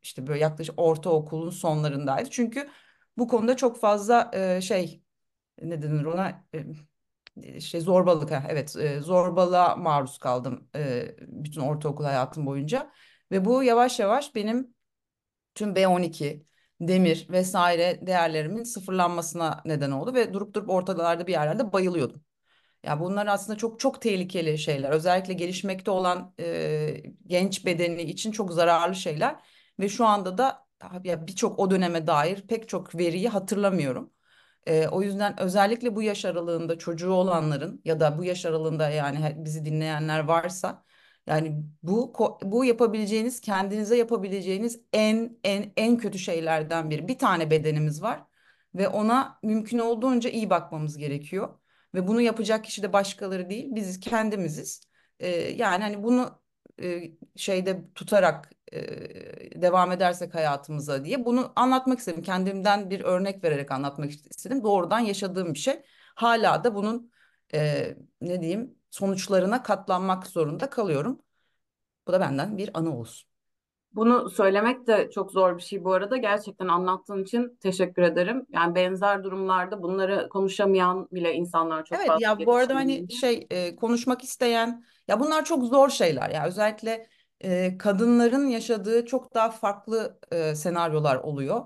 işte 0.02 0.26
böyle 0.26 0.40
yaklaşık 0.40 0.74
ortaokulun 0.78 1.50
sonlarındaydı. 1.50 2.30
Çünkü 2.30 2.68
bu 3.18 3.28
konuda 3.28 3.56
çok 3.56 3.80
fazla 3.80 4.30
e, 4.34 4.60
şey 4.60 5.02
ne 5.62 5.82
denir 5.82 6.04
ona? 6.04 6.44
E, 7.42 7.60
şey 7.60 7.80
zorbalık 7.80 8.30
ha, 8.30 8.44
evet 8.48 8.76
e, 8.76 9.00
zorbalığa 9.00 9.76
maruz 9.76 10.18
kaldım 10.18 10.68
e, 10.76 11.14
bütün 11.20 11.60
ortaokul 11.60 12.04
hayatım 12.04 12.46
boyunca. 12.46 12.92
Ve 13.30 13.44
bu 13.44 13.62
yavaş 13.64 13.98
yavaş 14.00 14.34
benim 14.34 14.74
tüm 15.54 15.76
B12, 15.76 16.46
demir 16.88 17.26
vesaire 17.30 17.98
değerlerimin 18.06 18.62
sıfırlanmasına 18.64 19.62
neden 19.64 19.90
oldu 19.90 20.14
ve 20.14 20.34
durup 20.34 20.54
durup 20.54 20.70
ortalarda 20.70 21.26
bir 21.26 21.32
yerlerde 21.32 21.72
bayılıyordum. 21.72 22.22
Ya 22.84 23.00
bunlar 23.00 23.26
aslında 23.26 23.58
çok 23.58 23.80
çok 23.80 24.02
tehlikeli 24.02 24.58
şeyler. 24.58 24.90
Özellikle 24.90 25.34
gelişmekte 25.34 25.90
olan 25.90 26.34
e, 26.40 27.02
genç 27.26 27.66
bedeni 27.66 28.02
için 28.02 28.32
çok 28.32 28.52
zararlı 28.52 28.94
şeyler 28.94 29.36
ve 29.80 29.88
şu 29.88 30.06
anda 30.06 30.38
da 30.38 30.66
ya 31.04 31.26
birçok 31.26 31.58
o 31.58 31.70
döneme 31.70 32.06
dair 32.06 32.42
pek 32.46 32.68
çok 32.68 32.94
veriyi 32.94 33.28
hatırlamıyorum. 33.28 34.12
E, 34.66 34.88
o 34.88 35.02
yüzden 35.02 35.40
özellikle 35.40 35.96
bu 35.96 36.02
yaş 36.02 36.24
aralığında 36.24 36.78
çocuğu 36.78 37.12
olanların 37.12 37.80
ya 37.84 38.00
da 38.00 38.18
bu 38.18 38.24
yaş 38.24 38.46
aralığında 38.46 38.90
yani 38.90 39.36
bizi 39.44 39.64
dinleyenler 39.64 40.20
varsa 40.20 40.84
yani 41.26 41.64
bu 41.82 42.12
bu 42.42 42.64
yapabileceğiniz 42.64 43.40
kendinize 43.40 43.96
yapabileceğiniz 43.96 44.80
en 44.92 45.38
en 45.44 45.72
en 45.76 45.96
kötü 45.98 46.18
şeylerden 46.18 46.90
biri. 46.90 47.08
Bir 47.08 47.18
tane 47.18 47.50
bedenimiz 47.50 48.02
var 48.02 48.24
ve 48.74 48.88
ona 48.88 49.38
mümkün 49.42 49.78
olduğunca 49.78 50.30
iyi 50.30 50.50
bakmamız 50.50 50.98
gerekiyor. 50.98 51.58
Ve 51.94 52.06
bunu 52.08 52.20
yapacak 52.20 52.64
kişi 52.64 52.82
de 52.82 52.92
başkaları 52.92 53.50
değil, 53.50 53.66
biz 53.74 54.00
kendimiziz. 54.00 54.80
Ee, 55.20 55.28
yani 55.30 55.82
hani 55.82 56.02
bunu 56.02 56.42
e, 56.82 57.02
şeyde 57.36 57.92
tutarak 57.94 58.52
e, 58.72 59.62
devam 59.62 59.92
edersek 59.92 60.34
hayatımıza 60.34 61.04
diye 61.04 61.24
bunu 61.24 61.52
anlatmak 61.56 61.98
istedim. 61.98 62.22
Kendimden 62.22 62.90
bir 62.90 63.00
örnek 63.00 63.44
vererek 63.44 63.70
anlatmak 63.70 64.10
istedim. 64.10 64.64
Doğrudan 64.64 65.00
yaşadığım 65.00 65.54
bir 65.54 65.58
şey. 65.58 65.82
Hala 66.14 66.64
da 66.64 66.74
bunun 66.74 67.12
e, 67.54 67.94
ne 68.20 68.40
diyeyim 68.40 68.74
sonuçlarına 68.92 69.62
katlanmak 69.62 70.26
zorunda 70.26 70.70
kalıyorum. 70.70 71.18
Bu 72.06 72.12
da 72.12 72.20
benden 72.20 72.58
bir 72.58 72.70
anı 72.74 72.98
olsun. 72.98 73.28
Bunu 73.92 74.30
söylemek 74.30 74.86
de 74.86 75.10
çok 75.10 75.32
zor 75.32 75.56
bir 75.56 75.62
şey 75.62 75.84
bu 75.84 75.92
arada. 75.92 76.16
Gerçekten 76.16 76.68
anlattığın 76.68 77.22
için 77.22 77.58
teşekkür 77.60 78.02
ederim. 78.02 78.46
Yani 78.50 78.74
benzer 78.74 79.24
durumlarda 79.24 79.82
bunları 79.82 80.28
konuşamayan 80.28 81.08
bile 81.12 81.34
insanlar 81.34 81.84
çok 81.84 81.98
evet, 81.98 82.08
fazla. 82.08 82.28
Evet 82.28 82.40
ya 82.40 82.46
bu 82.46 82.54
arada 82.54 82.74
hani 82.74 83.12
şey 83.12 83.46
e, 83.50 83.76
konuşmak 83.76 84.24
isteyen 84.24 84.84
ya 85.08 85.20
bunlar 85.20 85.44
çok 85.44 85.64
zor 85.64 85.88
şeyler 85.88 86.30
ya 86.30 86.46
özellikle 86.46 87.06
e, 87.40 87.78
kadınların 87.78 88.46
yaşadığı 88.46 89.06
çok 89.06 89.34
daha 89.34 89.50
farklı 89.50 90.18
e, 90.32 90.54
senaryolar 90.54 91.16
oluyor. 91.16 91.64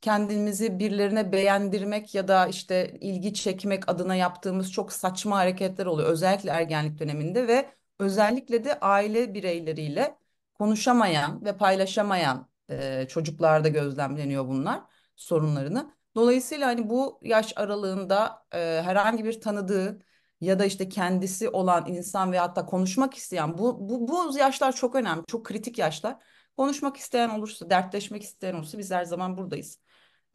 Kendimizi 0.00 0.78
birilerine 0.78 1.32
beğendirmek 1.32 2.14
ya 2.14 2.28
da 2.28 2.46
işte 2.46 2.98
ilgi 3.00 3.34
çekmek 3.34 3.88
adına 3.88 4.14
yaptığımız 4.14 4.72
çok 4.72 4.92
saçma 4.92 5.36
hareketler 5.36 5.86
oluyor. 5.86 6.08
Özellikle 6.08 6.50
ergenlik 6.50 6.98
döneminde 6.98 7.48
ve 7.48 7.70
özellikle 7.98 8.64
de 8.64 8.80
aile 8.80 9.34
bireyleriyle 9.34 10.18
konuşamayan 10.54 11.44
ve 11.44 11.56
paylaşamayan 11.56 12.48
e, 12.70 13.06
çocuklarda 13.08 13.68
gözlemleniyor 13.68 14.48
bunlar 14.48 14.80
sorunlarını. 15.16 15.90
Dolayısıyla 16.14 16.66
hani 16.68 16.90
bu 16.90 17.20
yaş 17.22 17.52
aralığında 17.56 18.46
e, 18.54 18.58
herhangi 18.58 19.24
bir 19.24 19.40
tanıdığı 19.40 19.98
ya 20.40 20.58
da 20.58 20.64
işte 20.64 20.88
kendisi 20.88 21.48
olan 21.48 21.86
insan 21.88 22.32
ve 22.32 22.38
hatta 22.38 22.66
konuşmak 22.66 23.14
isteyen 23.14 23.58
bu, 23.58 23.88
bu, 23.88 24.08
bu 24.08 24.38
yaşlar 24.38 24.72
çok 24.72 24.94
önemli, 24.94 25.24
çok 25.28 25.46
kritik 25.46 25.78
yaşlar. 25.78 26.16
Konuşmak 26.56 26.96
isteyen 26.96 27.28
olursa, 27.28 27.70
dertleşmek 27.70 28.22
isteyen 28.22 28.54
olursa 28.54 28.78
biz 28.78 28.90
her 28.90 29.04
zaman 29.04 29.36
buradayız. 29.36 29.78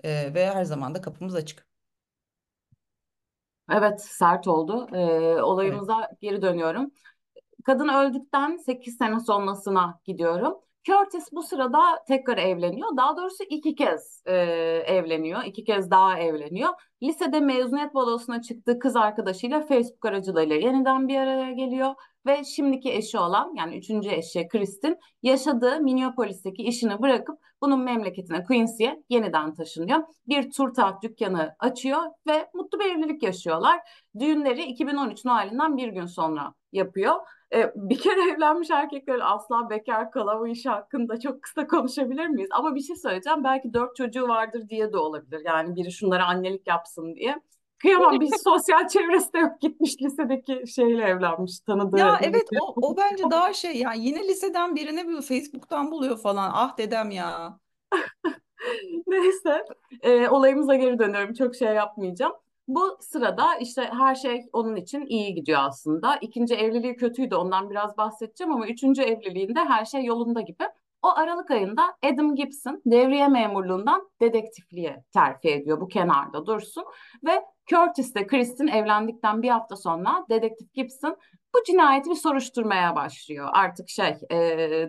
E, 0.03 0.34
ve 0.34 0.49
her 0.49 0.63
zaman 0.63 0.95
da 0.95 1.01
kapımız 1.01 1.36
açık. 1.36 1.67
Evet, 3.71 4.01
sert 4.01 4.47
oldu. 4.47 4.88
E, 4.95 5.01
olayımıza 5.41 5.97
evet. 6.10 6.21
geri 6.21 6.41
dönüyorum. 6.41 6.91
Kadın 7.65 7.88
öldükten 7.88 8.58
8 8.58 8.97
sene 8.97 9.19
sonrasına 9.19 9.99
gidiyorum. 10.06 10.60
Curtis 10.84 11.32
bu 11.32 11.43
sırada 11.43 12.04
tekrar 12.08 12.38
evleniyor. 12.38 12.98
Daha 12.98 13.17
doğrusu 13.17 13.43
iki 13.43 13.76
kez 13.76 14.24
e, 14.26 14.34
evleniyor. 14.88 15.43
İki 15.43 15.63
kez 15.63 15.91
daha 15.91 16.19
evleniyor. 16.19 16.69
Lisede 17.04 17.39
mezuniyet 17.39 17.93
balosuna 17.93 18.41
çıktığı 18.41 18.80
kız 18.80 18.96
arkadaşıyla 18.96 19.62
Facebook 19.62 20.06
aracılığıyla 20.06 20.56
yeniden 20.56 21.08
bir 21.08 21.17
araya 21.17 21.52
geliyor. 21.52 21.96
Ve 22.26 22.43
şimdiki 22.43 22.93
eşi 22.93 23.17
olan 23.19 23.54
yani 23.56 23.78
üçüncü 23.78 24.10
eşi 24.10 24.48
Kristin 24.48 24.98
yaşadığı 25.24 25.80
Minneapolis'teki 25.82 26.63
işini 26.63 27.02
bırakıp 27.02 27.39
bunun 27.62 27.80
memleketine 27.80 28.43
Quincy'ye 28.43 29.04
yeniden 29.10 29.54
taşınıyor. 29.54 30.00
Bir 30.28 30.52
tur 30.52 30.74
taht 30.74 31.04
dükkanı 31.04 31.56
açıyor 31.60 32.02
ve 32.28 32.50
mutlu 32.54 32.80
bir 32.80 32.86
evlilik 32.86 33.24
yaşıyorlar. 33.24 33.80
Düğünleri 34.19 34.63
2013 34.63 35.26
Noel'inden 35.26 35.78
bir 35.78 35.88
gün 35.88 36.06
sonra 36.06 36.54
yapıyor. 36.72 37.15
Ee, 37.53 37.71
bir 37.75 37.99
kere 37.99 38.31
evlenmiş 38.31 38.69
erkekler 38.69 39.19
asla 39.23 39.69
bekar 39.69 40.11
kalamayışı 40.11 40.69
hakkında 40.69 41.19
çok 41.19 41.43
kısa 41.43 41.67
konuşabilir 41.67 42.27
miyiz? 42.27 42.49
Ama 42.51 42.75
bir 42.75 42.81
şey 42.81 42.95
söyleyeceğim. 42.95 43.43
Belki 43.43 43.73
dört 43.73 43.95
çocuğu 43.95 44.27
vardır 44.27 44.69
diye 44.69 44.93
de 44.93 44.97
olabilir. 44.97 45.41
Yani 45.45 45.75
biri 45.75 45.91
şunlara 45.91 46.25
annelik 46.25 46.67
yapsın 46.67 47.15
diye. 47.15 47.35
Kıyamam 47.77 48.19
bir 48.19 48.29
sosyal 48.43 48.87
çevresi 48.87 49.33
de 49.33 49.39
yok 49.39 49.61
gitmiş 49.61 50.01
lisedeki 50.01 50.63
şeyle 50.67 51.03
evlenmiş 51.03 51.59
tanıdığı. 51.59 51.97
Ya 51.97 52.19
evet 52.21 52.47
o, 52.61 52.89
o 52.89 52.97
bence 52.97 53.23
daha 53.31 53.53
şey 53.53 53.77
ya 53.77 53.93
yine 53.93 54.27
liseden 54.27 54.75
birini 54.75 55.07
bir 55.07 55.21
Facebook'tan 55.21 55.91
buluyor 55.91 56.17
falan 56.17 56.51
ah 56.53 56.77
dedem 56.77 57.11
ya. 57.11 57.59
Neyse 59.07 59.65
e, 60.01 60.27
olayımıza 60.27 60.75
geri 60.75 60.99
dönüyorum 60.99 61.33
çok 61.33 61.55
şey 61.55 61.73
yapmayacağım. 61.73 62.33
Bu 62.67 62.97
sırada 63.02 63.56
işte 63.56 63.82
her 63.82 64.15
şey 64.15 64.45
onun 64.54 64.76
için 64.76 65.06
iyi 65.06 65.34
gidiyor 65.36 65.60
aslında. 65.63 66.15
İkinci 66.15 66.56
evliliği 66.56 66.95
kötüydü 66.95 67.36
ondan 67.36 67.69
biraz 67.69 67.97
bahsedeceğim 67.97 68.54
ama 68.54 68.67
üçüncü 68.67 69.02
evliliğinde 69.02 69.60
her 69.60 69.86
şey 69.86 70.06
yolunda 70.06 70.41
gibi. 70.41 70.63
O 71.02 71.08
Aralık 71.08 71.52
ayında 71.52 71.97
Adam 72.04 72.36
Gibson 72.36 72.82
devriye 72.86 73.28
memurluğundan 73.28 74.10
dedektifliğe 74.21 75.04
terfi 75.13 75.49
ediyor. 75.49 75.82
Bu 75.82 75.88
kenarda 75.88 76.45
dursun. 76.45 76.86
Ve 77.26 77.41
Curtis 77.65 78.12
ile 78.12 78.28
Kristen 78.28 78.67
evlendikten 78.67 79.41
bir 79.41 79.49
hafta 79.49 79.76
sonra 79.76 80.26
dedektif 80.30 80.73
Gibson 80.73 81.17
bu 81.56 81.63
cinayeti 81.67 82.10
bir 82.10 82.15
soruşturmaya 82.15 82.95
başlıyor. 82.95 83.49
Artık 83.54 83.89
şey 83.89 84.17
e, 84.30 84.38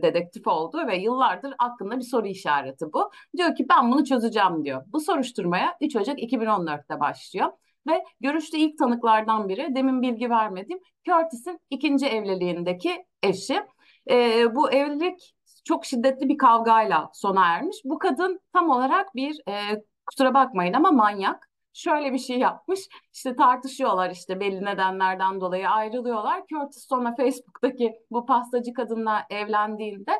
dedektif 0.03 0.47
oldu 0.47 0.87
ve 0.87 0.97
yıllardır 0.97 1.55
aklında 1.59 1.97
bir 1.97 2.05
soru 2.05 2.27
işareti 2.27 2.93
bu. 2.93 3.11
Diyor 3.37 3.55
ki 3.55 3.67
ben 3.71 3.93
bunu 3.93 4.05
çözeceğim 4.05 4.65
diyor. 4.65 4.85
Bu 4.93 5.01
soruşturmaya 5.01 5.77
3 5.81 5.97
Ocak 5.97 6.19
2014'te 6.19 7.01
başlıyor. 7.01 7.53
Ve 7.87 8.05
görüştüğü 8.21 8.57
ilk 8.57 8.79
tanıklardan 8.79 9.49
biri 9.49 9.75
demin 9.75 10.03
bilgi 10.03 10.31
vermediğim 10.31 10.81
Curtis'in 11.05 11.61
ikinci 11.71 12.07
evliliğindeki 12.07 13.05
eşi. 13.23 13.63
E, 14.11 14.47
bu 14.55 14.71
evlilik 14.71 15.35
çok 15.65 15.85
şiddetli 15.85 16.29
bir 16.29 16.39
kavgayla 16.39 17.11
sona 17.13 17.47
ermiş. 17.47 17.77
Bu 17.85 17.99
kadın 17.99 18.41
tam 18.53 18.71
olarak 18.71 19.15
bir 19.15 19.41
e, 19.49 19.83
kusura 20.07 20.35
bakmayın 20.35 20.73
ama 20.73 20.91
manyak. 20.91 21.49
Şöyle 21.73 22.13
bir 22.13 22.19
şey 22.19 22.39
yapmış. 22.39 22.81
İşte 23.13 23.37
tartışıyorlar 23.37 24.11
işte 24.11 24.41
belli 24.41 24.65
nedenlerden 24.65 25.41
dolayı 25.41 25.69
ayrılıyorlar. 25.69 26.43
Curtis 26.47 26.87
sonra 26.89 27.15
Facebook'taki 27.15 27.93
bu 28.11 28.27
pastacı 28.27 28.73
kadınla 28.73 29.27
evlendiğinde 29.31 30.13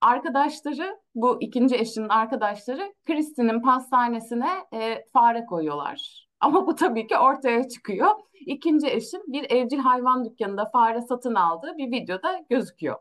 arkadaşları 0.00 1.00
bu 1.14 1.42
ikinci 1.42 1.76
eşinin 1.76 2.08
arkadaşları 2.08 2.94
Kristin'in 3.06 3.62
pastanesine 3.62 4.50
e, 4.74 5.04
fare 5.12 5.46
koyuyorlar. 5.46 6.28
Ama 6.42 6.66
bu 6.66 6.74
tabii 6.74 7.06
ki 7.06 7.18
ortaya 7.18 7.68
çıkıyor. 7.68 8.10
İkinci 8.46 8.86
eşin 8.86 9.22
bir 9.26 9.50
evcil 9.50 9.78
hayvan 9.78 10.24
dükkanında 10.24 10.70
fare 10.72 11.02
satın 11.02 11.34
aldığı 11.34 11.76
bir 11.78 11.90
videoda 11.90 12.44
gözüküyor. 12.50 12.96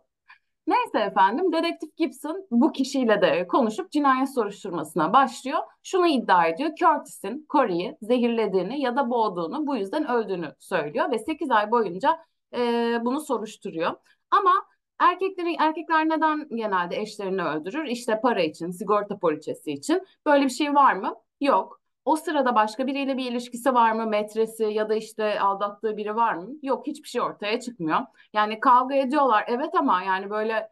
Neyse 0.68 1.00
efendim 1.00 1.52
dedektif 1.54 1.98
Gibson 1.98 2.48
bu 2.52 2.72
kişiyle 2.72 3.22
de 3.22 3.48
konuşup 3.48 3.92
cinayet 3.92 4.34
soruşturmasına 4.34 5.14
başlıyor. 5.14 5.60
Şunu 5.84 6.08
iddia 6.08 6.48
ediyor. 6.48 6.70
Curtis'in 6.80 7.46
Corey'i 7.50 7.98
zehirlediğini 8.02 8.82
ya 8.82 8.96
da 8.96 9.10
boğduğunu 9.10 9.68
bu 9.68 9.76
yüzden 9.76 10.10
öldüğünü 10.12 10.56
söylüyor 10.60 11.12
ve 11.12 11.20
8 11.20 11.52
ay 11.52 11.72
boyunca 11.72 12.20
e, 12.56 12.60
bunu 13.06 13.22
soruşturuyor. 13.22 13.92
Ama 14.32 14.54
erkeklerin 15.00 15.56
erkekler 15.60 16.10
neden 16.10 16.48
genelde 16.50 16.98
eşlerini 16.98 17.44
öldürür? 17.44 17.86
İşte 17.86 18.20
para 18.22 18.42
için, 18.42 18.72
sigorta 18.72 19.20
poliçesi 19.20 19.72
için. 19.72 20.02
Böyle 20.26 20.46
bir 20.46 20.50
şey 20.50 20.76
var 20.76 20.94
mı? 20.94 21.16
Yok. 21.42 21.81
O 22.06 22.16
sırada 22.16 22.56
başka 22.56 22.88
biriyle 22.88 23.18
bir 23.18 23.32
ilişkisi 23.32 23.74
var 23.74 23.92
mı? 23.92 24.06
Metresi 24.06 24.64
ya 24.64 24.90
da 24.90 24.96
işte 24.96 25.40
aldattığı 25.40 25.98
biri 25.98 26.16
var 26.16 26.34
mı? 26.34 26.50
Yok 26.62 26.88
hiçbir 26.88 27.08
şey 27.08 27.22
ortaya 27.22 27.60
çıkmıyor. 27.60 28.00
Yani 28.34 28.60
kavga 28.60 28.96
ediyorlar 28.96 29.46
evet 29.48 29.76
ama 29.76 30.04
yani 30.04 30.30
böyle 30.30 30.70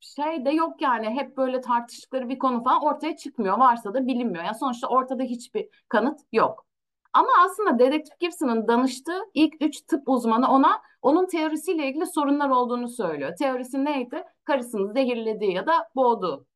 şey 0.00 0.44
de 0.44 0.50
yok 0.50 0.82
yani 0.82 1.10
hep 1.10 1.36
böyle 1.36 1.60
tartıştıkları 1.60 2.28
bir 2.28 2.38
konu 2.38 2.64
falan 2.64 2.82
ortaya 2.84 3.16
çıkmıyor. 3.16 3.58
Varsa 3.58 3.94
da 3.94 4.06
bilinmiyor. 4.06 4.44
Yani 4.44 4.54
sonuçta 4.58 4.88
ortada 4.88 5.22
hiçbir 5.22 5.68
kanıt 5.88 6.20
yok. 6.32 6.66
Ama 7.12 7.28
aslında 7.44 7.78
Dedektif 7.78 8.18
Gibson'ın 8.20 8.68
danıştığı 8.68 9.20
ilk 9.34 9.54
üç 9.60 9.80
tıp 9.82 10.08
uzmanı 10.08 10.48
ona 10.50 10.80
onun 11.02 11.26
teorisiyle 11.26 11.88
ilgili 11.88 12.06
sorunlar 12.06 12.50
olduğunu 12.50 12.88
söylüyor. 12.88 13.36
Teorisi 13.38 13.84
neydi? 13.84 14.24
Karısını 14.44 14.92
zehirlediği 14.92 15.52
ya 15.54 15.66
da 15.66 15.88
boğduğu. 15.94 16.46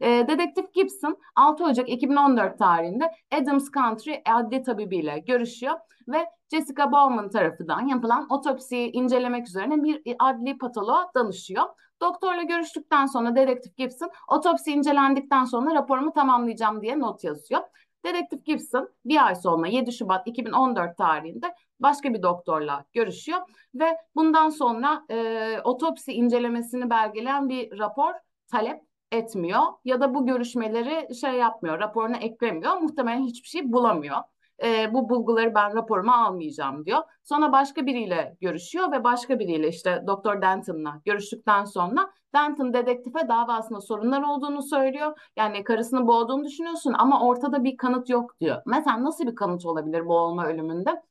E, 0.00 0.06
Dedektif 0.28 0.74
Gibson 0.74 1.16
6 1.36 1.64
Ocak 1.64 1.88
2014 1.88 2.58
tarihinde 2.58 3.10
Adams 3.32 3.70
Country 3.70 4.12
adli 4.26 4.62
tabibiyle 4.62 5.18
görüşüyor 5.18 5.74
ve 6.08 6.26
Jessica 6.50 6.92
Bowman 6.92 7.30
tarafından 7.30 7.86
yapılan 7.86 8.26
otopsiyi 8.30 8.92
incelemek 8.92 9.48
üzerine 9.48 9.82
bir 9.82 10.16
adli 10.18 10.58
patoloğa 10.58 11.10
danışıyor. 11.14 11.64
Doktorla 12.00 12.42
görüştükten 12.42 13.06
sonra 13.06 13.36
dedektif 13.36 13.76
Gibson 13.76 14.10
otopsi 14.28 14.72
incelendikten 14.72 15.44
sonra 15.44 15.74
raporumu 15.74 16.12
tamamlayacağım 16.12 16.82
diye 16.82 16.98
not 16.98 17.24
yazıyor. 17.24 17.60
Dedektif 18.04 18.44
Gibson 18.44 18.88
bir 19.04 19.26
ay 19.26 19.34
sonra 19.34 19.68
7 19.68 19.92
Şubat 19.92 20.26
2014 20.26 20.96
tarihinde 20.96 21.54
başka 21.80 22.14
bir 22.14 22.22
doktorla 22.22 22.84
görüşüyor 22.92 23.38
ve 23.74 23.96
bundan 24.16 24.50
sonra 24.50 25.02
e, 25.10 25.60
otopsi 25.64 26.12
incelemesini 26.12 26.90
belgeleyen 26.90 27.48
bir 27.48 27.78
rapor 27.78 28.12
talep 28.50 28.91
etmiyor 29.12 29.62
ya 29.84 30.00
da 30.00 30.14
bu 30.14 30.26
görüşmeleri 30.26 31.14
şey 31.14 31.32
yapmıyor, 31.32 31.80
raporuna 31.80 32.16
eklemiyor. 32.16 32.76
Muhtemelen 32.76 33.24
hiçbir 33.24 33.48
şey 33.48 33.72
bulamıyor. 33.72 34.16
E, 34.62 34.94
bu 34.94 35.08
bulguları 35.08 35.54
ben 35.54 35.74
raporuma 35.74 36.26
almayacağım 36.26 36.86
diyor. 36.86 36.98
Sonra 37.24 37.52
başka 37.52 37.86
biriyle 37.86 38.36
görüşüyor 38.40 38.92
ve 38.92 39.04
başka 39.04 39.38
biriyle 39.38 39.68
işte 39.68 40.04
Doktor 40.06 40.42
Denton'la 40.42 41.00
görüştükten 41.04 41.64
sonra 41.64 42.10
Denton 42.34 42.74
dedektife 42.74 43.28
davasında 43.28 43.80
sorunlar 43.80 44.22
olduğunu 44.22 44.62
söylüyor. 44.62 45.20
Yani 45.36 45.64
karısını 45.64 46.06
boğduğunu 46.06 46.44
düşünüyorsun 46.44 46.94
ama 46.98 47.26
ortada 47.26 47.64
bir 47.64 47.76
kanıt 47.76 48.10
yok 48.10 48.40
diyor. 48.40 48.62
Mesela 48.66 49.04
nasıl 49.04 49.26
bir 49.26 49.34
kanıt 49.34 49.66
olabilir 49.66 50.06
boğulma 50.06 50.46
ölümünde? 50.46 51.02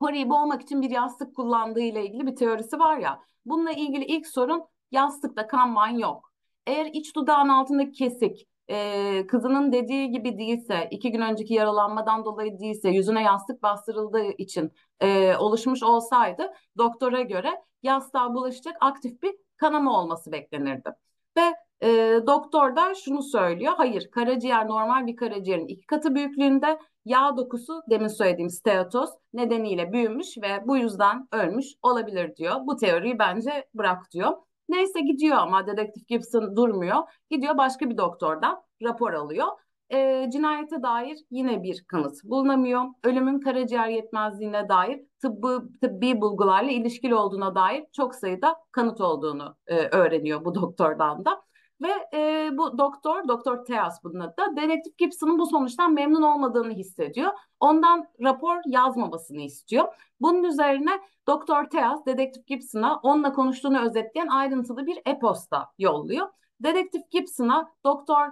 Parayı 0.00 0.30
boğmak 0.30 0.62
için 0.62 0.82
bir 0.82 0.90
yastık 0.90 1.36
kullandığı 1.36 1.80
ile 1.80 2.06
ilgili 2.06 2.26
bir 2.26 2.36
teorisi 2.36 2.78
var 2.78 2.96
ya. 2.96 3.20
Bununla 3.44 3.72
ilgili 3.72 4.04
ilk 4.04 4.26
sorun 4.26 4.64
yastıkta 4.90 5.46
kan 5.46 5.98
yok. 5.98 6.25
Eğer 6.66 6.86
iç 6.92 7.16
dudağın 7.16 7.48
altındaki 7.48 7.92
kesik 7.92 8.46
e, 8.70 9.26
kızının 9.26 9.72
dediği 9.72 10.10
gibi 10.10 10.38
değilse, 10.38 10.88
iki 10.90 11.12
gün 11.12 11.20
önceki 11.20 11.54
yaralanmadan 11.54 12.24
dolayı 12.24 12.58
değilse, 12.58 12.88
yüzüne 12.90 13.22
yastık 13.22 13.62
bastırıldığı 13.62 14.30
için 14.38 14.72
e, 15.00 15.36
oluşmuş 15.36 15.82
olsaydı 15.82 16.52
doktora 16.78 17.22
göre 17.22 17.50
yastığa 17.82 18.34
bulaşacak 18.34 18.76
aktif 18.80 19.22
bir 19.22 19.34
kanama 19.56 20.00
olması 20.00 20.32
beklenirdi. 20.32 20.90
Ve 21.36 21.54
e, 21.82 22.20
doktor 22.26 22.76
da 22.76 22.94
şunu 22.94 23.22
söylüyor, 23.22 23.72
hayır 23.76 24.10
karaciğer 24.10 24.68
normal 24.68 25.06
bir 25.06 25.16
karaciğerin 25.16 25.66
iki 25.66 25.86
katı 25.86 26.14
büyüklüğünde 26.14 26.78
yağ 27.04 27.36
dokusu 27.36 27.82
demin 27.90 28.08
söylediğim 28.08 28.50
steatoz 28.50 29.10
nedeniyle 29.32 29.92
büyümüş 29.92 30.38
ve 30.42 30.66
bu 30.66 30.76
yüzden 30.76 31.28
ölmüş 31.32 31.66
olabilir 31.82 32.36
diyor. 32.36 32.56
Bu 32.66 32.76
teoriyi 32.76 33.18
bence 33.18 33.68
bırak 33.74 34.10
diyor. 34.12 34.45
Neyse 34.68 35.00
gidiyor 35.00 35.36
ama 35.36 35.66
dedektif 35.66 36.08
Gibson 36.08 36.56
durmuyor. 36.56 36.96
Gidiyor 37.30 37.56
başka 37.56 37.90
bir 37.90 37.96
doktordan 37.98 38.62
rapor 38.82 39.12
alıyor. 39.12 39.46
E, 39.92 40.30
cinayete 40.32 40.82
dair 40.82 41.18
yine 41.30 41.62
bir 41.62 41.84
kanıt 41.88 42.24
bulunamıyor. 42.24 42.82
Ölümün 43.04 43.40
karaciğer 43.40 43.88
yetmezliğine 43.88 44.68
dair 44.68 45.00
tıbbi, 45.22 45.78
tıbbi 45.82 46.20
bulgularla 46.20 46.70
ilişkili 46.70 47.14
olduğuna 47.14 47.54
dair 47.54 47.84
çok 47.92 48.14
sayıda 48.14 48.56
kanıt 48.72 49.00
olduğunu 49.00 49.56
e, 49.66 49.76
öğreniyor 49.76 50.44
bu 50.44 50.54
doktordan 50.54 51.24
da. 51.24 51.42
Ve 51.82 52.08
e, 52.14 52.50
bu 52.52 52.78
doktor, 52.78 53.28
Doktor 53.28 53.64
Teas 53.64 54.04
bunun 54.04 54.20
adı 54.20 54.36
da, 54.36 54.56
Dedektif 54.56 54.98
Gibson'ın 54.98 55.38
bu 55.38 55.46
sonuçtan 55.46 55.92
memnun 55.92 56.22
olmadığını 56.22 56.72
hissediyor. 56.72 57.32
Ondan 57.60 58.06
rapor 58.22 58.56
yazmamasını 58.66 59.40
istiyor. 59.40 59.94
Bunun 60.20 60.42
üzerine 60.42 61.00
Doktor 61.26 61.64
Teas, 61.64 62.06
Dedektif 62.06 62.46
Gibson'a 62.46 63.00
onunla 63.02 63.32
konuştuğunu 63.32 63.80
özetleyen 63.80 64.28
ayrıntılı 64.28 64.86
bir 64.86 64.98
e-posta 65.06 65.72
yolluyor. 65.78 66.28
Dedektif 66.60 67.10
Gibson'a 67.10 67.70
Doktor 67.84 68.28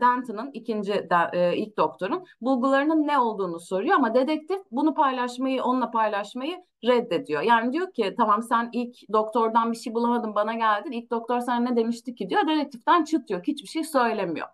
Denton'ın 0.00 0.50
ikinci 0.52 0.92
de, 0.92 1.30
e, 1.32 1.56
ilk 1.56 1.76
doktorun 1.76 2.24
bulgularının 2.40 3.06
ne 3.06 3.18
olduğunu 3.18 3.60
soruyor 3.60 3.96
ama 3.96 4.14
dedektif 4.14 4.58
bunu 4.70 4.94
paylaşmayı 4.94 5.62
onunla 5.62 5.90
paylaşmayı 5.90 6.64
reddediyor. 6.84 7.42
Yani 7.42 7.72
diyor 7.72 7.92
ki 7.92 8.14
tamam 8.16 8.42
sen 8.42 8.70
ilk 8.72 8.96
doktordan 9.12 9.72
bir 9.72 9.76
şey 9.76 9.94
bulamadın 9.94 10.34
bana 10.34 10.54
geldin. 10.54 10.92
İlk 10.92 11.10
doktor 11.10 11.40
sana 11.40 11.60
ne 11.60 11.76
demişti 11.76 12.14
ki 12.14 12.30
diyor. 12.30 12.46
Dedektiften 12.48 13.04
çıt. 13.04 13.30
Hiçbir 13.46 13.68
şey 13.68 13.84
söylemiyor. 13.84 14.48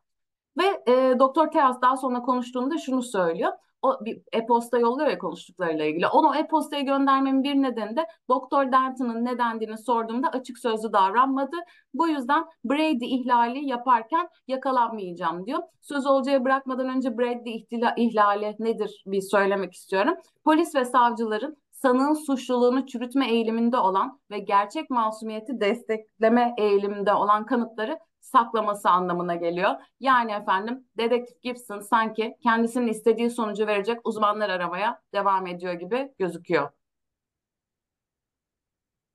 Ve 0.58 0.92
e, 0.92 1.18
Doktor 1.18 1.50
Teas 1.50 1.80
daha 1.82 1.96
sonra 1.96 2.22
konuştuğunda 2.22 2.78
şunu 2.78 3.02
söylüyor 3.02 3.52
o 3.84 4.04
bir 4.04 4.22
e-posta 4.32 4.78
yolluyor 4.78 5.10
ya 5.10 5.18
konuştuklarıyla 5.18 5.84
ilgili. 5.84 6.06
Onu 6.06 6.36
e-postaya 6.36 6.82
göndermemin 6.82 7.42
bir 7.42 7.54
nedeni 7.54 7.96
de 7.96 8.06
Doktor 8.28 8.72
Denton'ın 8.72 9.24
nedendiğini 9.24 9.78
sorduğumda 9.78 10.28
açık 10.28 10.58
sözlü 10.58 10.92
davranmadı. 10.92 11.56
Bu 11.94 12.08
yüzden 12.08 12.44
Brady 12.64 13.14
ihlali 13.14 13.66
yaparken 13.66 14.28
yakalanmayacağım 14.48 15.46
diyor. 15.46 15.58
Söz 15.80 16.06
olacağı 16.06 16.44
bırakmadan 16.44 16.88
önce 16.88 17.18
Brady 17.18 17.64
ihlali 17.96 18.56
nedir 18.58 19.04
bir 19.06 19.20
söylemek 19.20 19.72
istiyorum. 19.72 20.14
Polis 20.44 20.74
ve 20.74 20.84
savcıların 20.84 21.56
sanığın 21.70 22.14
suçluluğunu 22.26 22.86
çürütme 22.86 23.30
eğiliminde 23.30 23.76
olan 23.76 24.20
ve 24.30 24.38
gerçek 24.38 24.90
masumiyeti 24.90 25.60
destekleme 25.60 26.54
eğiliminde 26.58 27.14
olan 27.14 27.46
kanıtları 27.46 27.98
saklaması 28.24 28.90
anlamına 28.90 29.34
geliyor. 29.34 29.74
Yani 30.00 30.32
efendim 30.32 30.88
dedektif 30.96 31.42
Gibson 31.42 31.80
sanki 31.80 32.36
kendisinin 32.42 32.86
istediği 32.86 33.30
sonucu 33.30 33.66
verecek 33.66 34.00
uzmanlar 34.04 34.50
aramaya 34.50 35.02
devam 35.14 35.46
ediyor 35.46 35.72
gibi 35.72 36.14
gözüküyor. 36.18 36.70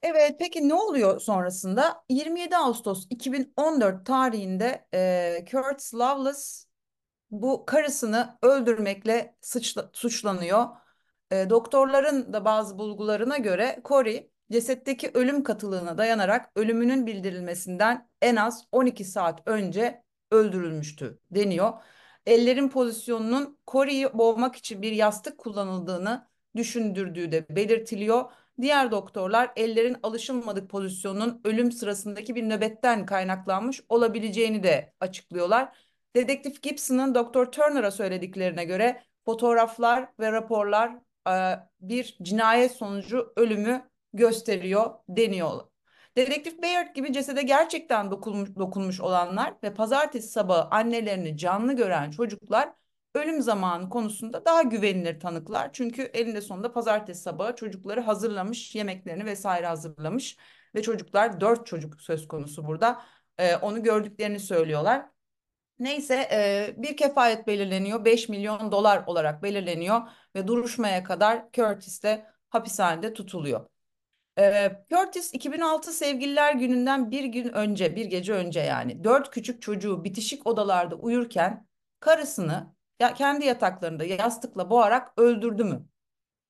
Evet, 0.01 0.35
peki 0.39 0.69
ne 0.69 0.73
oluyor 0.73 1.19
sonrasında? 1.19 2.03
27 2.09 2.57
Ağustos 2.57 3.07
2014 3.09 4.05
tarihinde 4.05 4.87
e, 4.93 5.45
Curtis 5.51 5.93
Loveless 5.93 6.65
bu 7.31 7.65
karısını 7.65 8.37
öldürmekle 8.41 9.35
suçla, 9.41 9.89
suçlanıyor. 9.93 10.65
E, 11.31 11.49
doktorların 11.49 12.33
da 12.33 12.45
bazı 12.45 12.77
bulgularına 12.77 13.37
göre 13.37 13.81
Corey 13.85 14.31
cesetteki 14.51 15.11
ölüm 15.13 15.43
katılığına 15.43 15.97
dayanarak 15.97 16.51
ölümünün 16.55 17.05
bildirilmesinden 17.07 18.09
en 18.21 18.35
az 18.35 18.67
12 18.71 19.05
saat 19.05 19.41
önce 19.45 20.03
öldürülmüştü 20.31 21.19
deniyor. 21.31 21.73
Ellerin 22.25 22.69
pozisyonunun 22.69 23.57
Corey'i 23.67 24.13
boğmak 24.13 24.55
için 24.55 24.81
bir 24.81 24.91
yastık 24.91 25.37
kullanıldığını 25.37 26.27
düşündürdüğü 26.55 27.31
de 27.31 27.45
belirtiliyor. 27.49 28.31
Diğer 28.61 28.91
doktorlar 28.91 29.51
ellerin 29.55 29.97
alışılmadık 30.03 30.69
pozisyonunun 30.69 31.41
ölüm 31.43 31.71
sırasındaki 31.71 32.35
bir 32.35 32.49
nöbetten 32.49 33.05
kaynaklanmış 33.05 33.81
olabileceğini 33.89 34.63
de 34.63 34.93
açıklıyorlar. 34.99 35.77
Dedektif 36.15 36.61
Gibson'ın 36.61 37.15
Doktor 37.15 37.45
Turner'a 37.51 37.91
söylediklerine 37.91 38.65
göre 38.65 39.03
fotoğraflar 39.25 40.09
ve 40.19 40.31
raporlar 40.31 40.91
bir 41.81 42.17
cinayet 42.21 42.71
sonucu 42.71 43.33
ölümü 43.35 43.88
gösteriyor 44.13 44.93
deniyor. 45.09 45.61
Dedektif 46.17 46.61
Bayard 46.61 46.95
gibi 46.95 47.13
cesede 47.13 47.41
gerçekten 47.41 48.11
dokunmuş, 48.11 48.49
dokunmuş 48.55 49.01
olanlar 49.01 49.53
ve 49.63 49.73
pazartesi 49.73 50.27
sabahı 50.27 50.69
annelerini 50.69 51.37
canlı 51.37 51.73
gören 51.73 52.11
çocuklar 52.11 52.73
ölüm 53.15 53.41
zamanı 53.41 53.89
konusunda 53.89 54.45
daha 54.45 54.61
güvenilir 54.61 55.19
tanıklar. 55.19 55.69
Çünkü 55.73 56.01
elinde 56.01 56.41
sonunda 56.41 56.71
pazartesi 56.73 57.21
sabahı 57.21 57.55
çocukları 57.55 58.01
hazırlamış, 58.01 58.75
yemeklerini 58.75 59.25
vesaire 59.25 59.67
hazırlamış 59.67 60.37
ve 60.75 60.81
çocuklar 60.81 61.41
dört 61.41 61.67
çocuk 61.67 62.01
söz 62.01 62.27
konusu 62.27 62.67
burada. 62.67 63.01
Ee, 63.37 63.55
onu 63.55 63.83
gördüklerini 63.83 64.39
söylüyorlar. 64.39 65.05
Neyse 65.79 66.29
e, 66.31 66.73
bir 66.77 66.97
kefayet 66.97 67.47
belirleniyor. 67.47 68.05
5 68.05 68.29
milyon 68.29 68.71
dolar 68.71 69.03
olarak 69.07 69.43
belirleniyor 69.43 70.01
ve 70.35 70.47
duruşmaya 70.47 71.03
kadar 71.03 71.45
Curtis 71.53 72.03
de 72.03 72.25
hapishanede 72.49 73.13
tutuluyor. 73.13 73.78
Ee, 74.37 74.71
Curtis 74.89 75.33
2006 75.33 75.91
Sevgililer 75.93 76.53
Günü'nden 76.55 77.11
bir 77.11 77.23
gün 77.23 77.49
önce, 77.53 77.95
bir 77.95 78.05
gece 78.05 78.33
önce 78.33 78.59
yani 78.59 79.03
dört 79.03 79.29
küçük 79.31 79.61
çocuğu 79.61 80.03
bitişik 80.03 80.47
odalarda 80.47 80.95
uyurken 80.95 81.67
karısını 81.99 82.75
ya 82.99 83.13
kendi 83.13 83.45
yataklarında 83.45 84.03
yastıkla 84.05 84.69
boğarak 84.69 85.13
öldürdü 85.17 85.63
mü? 85.63 85.85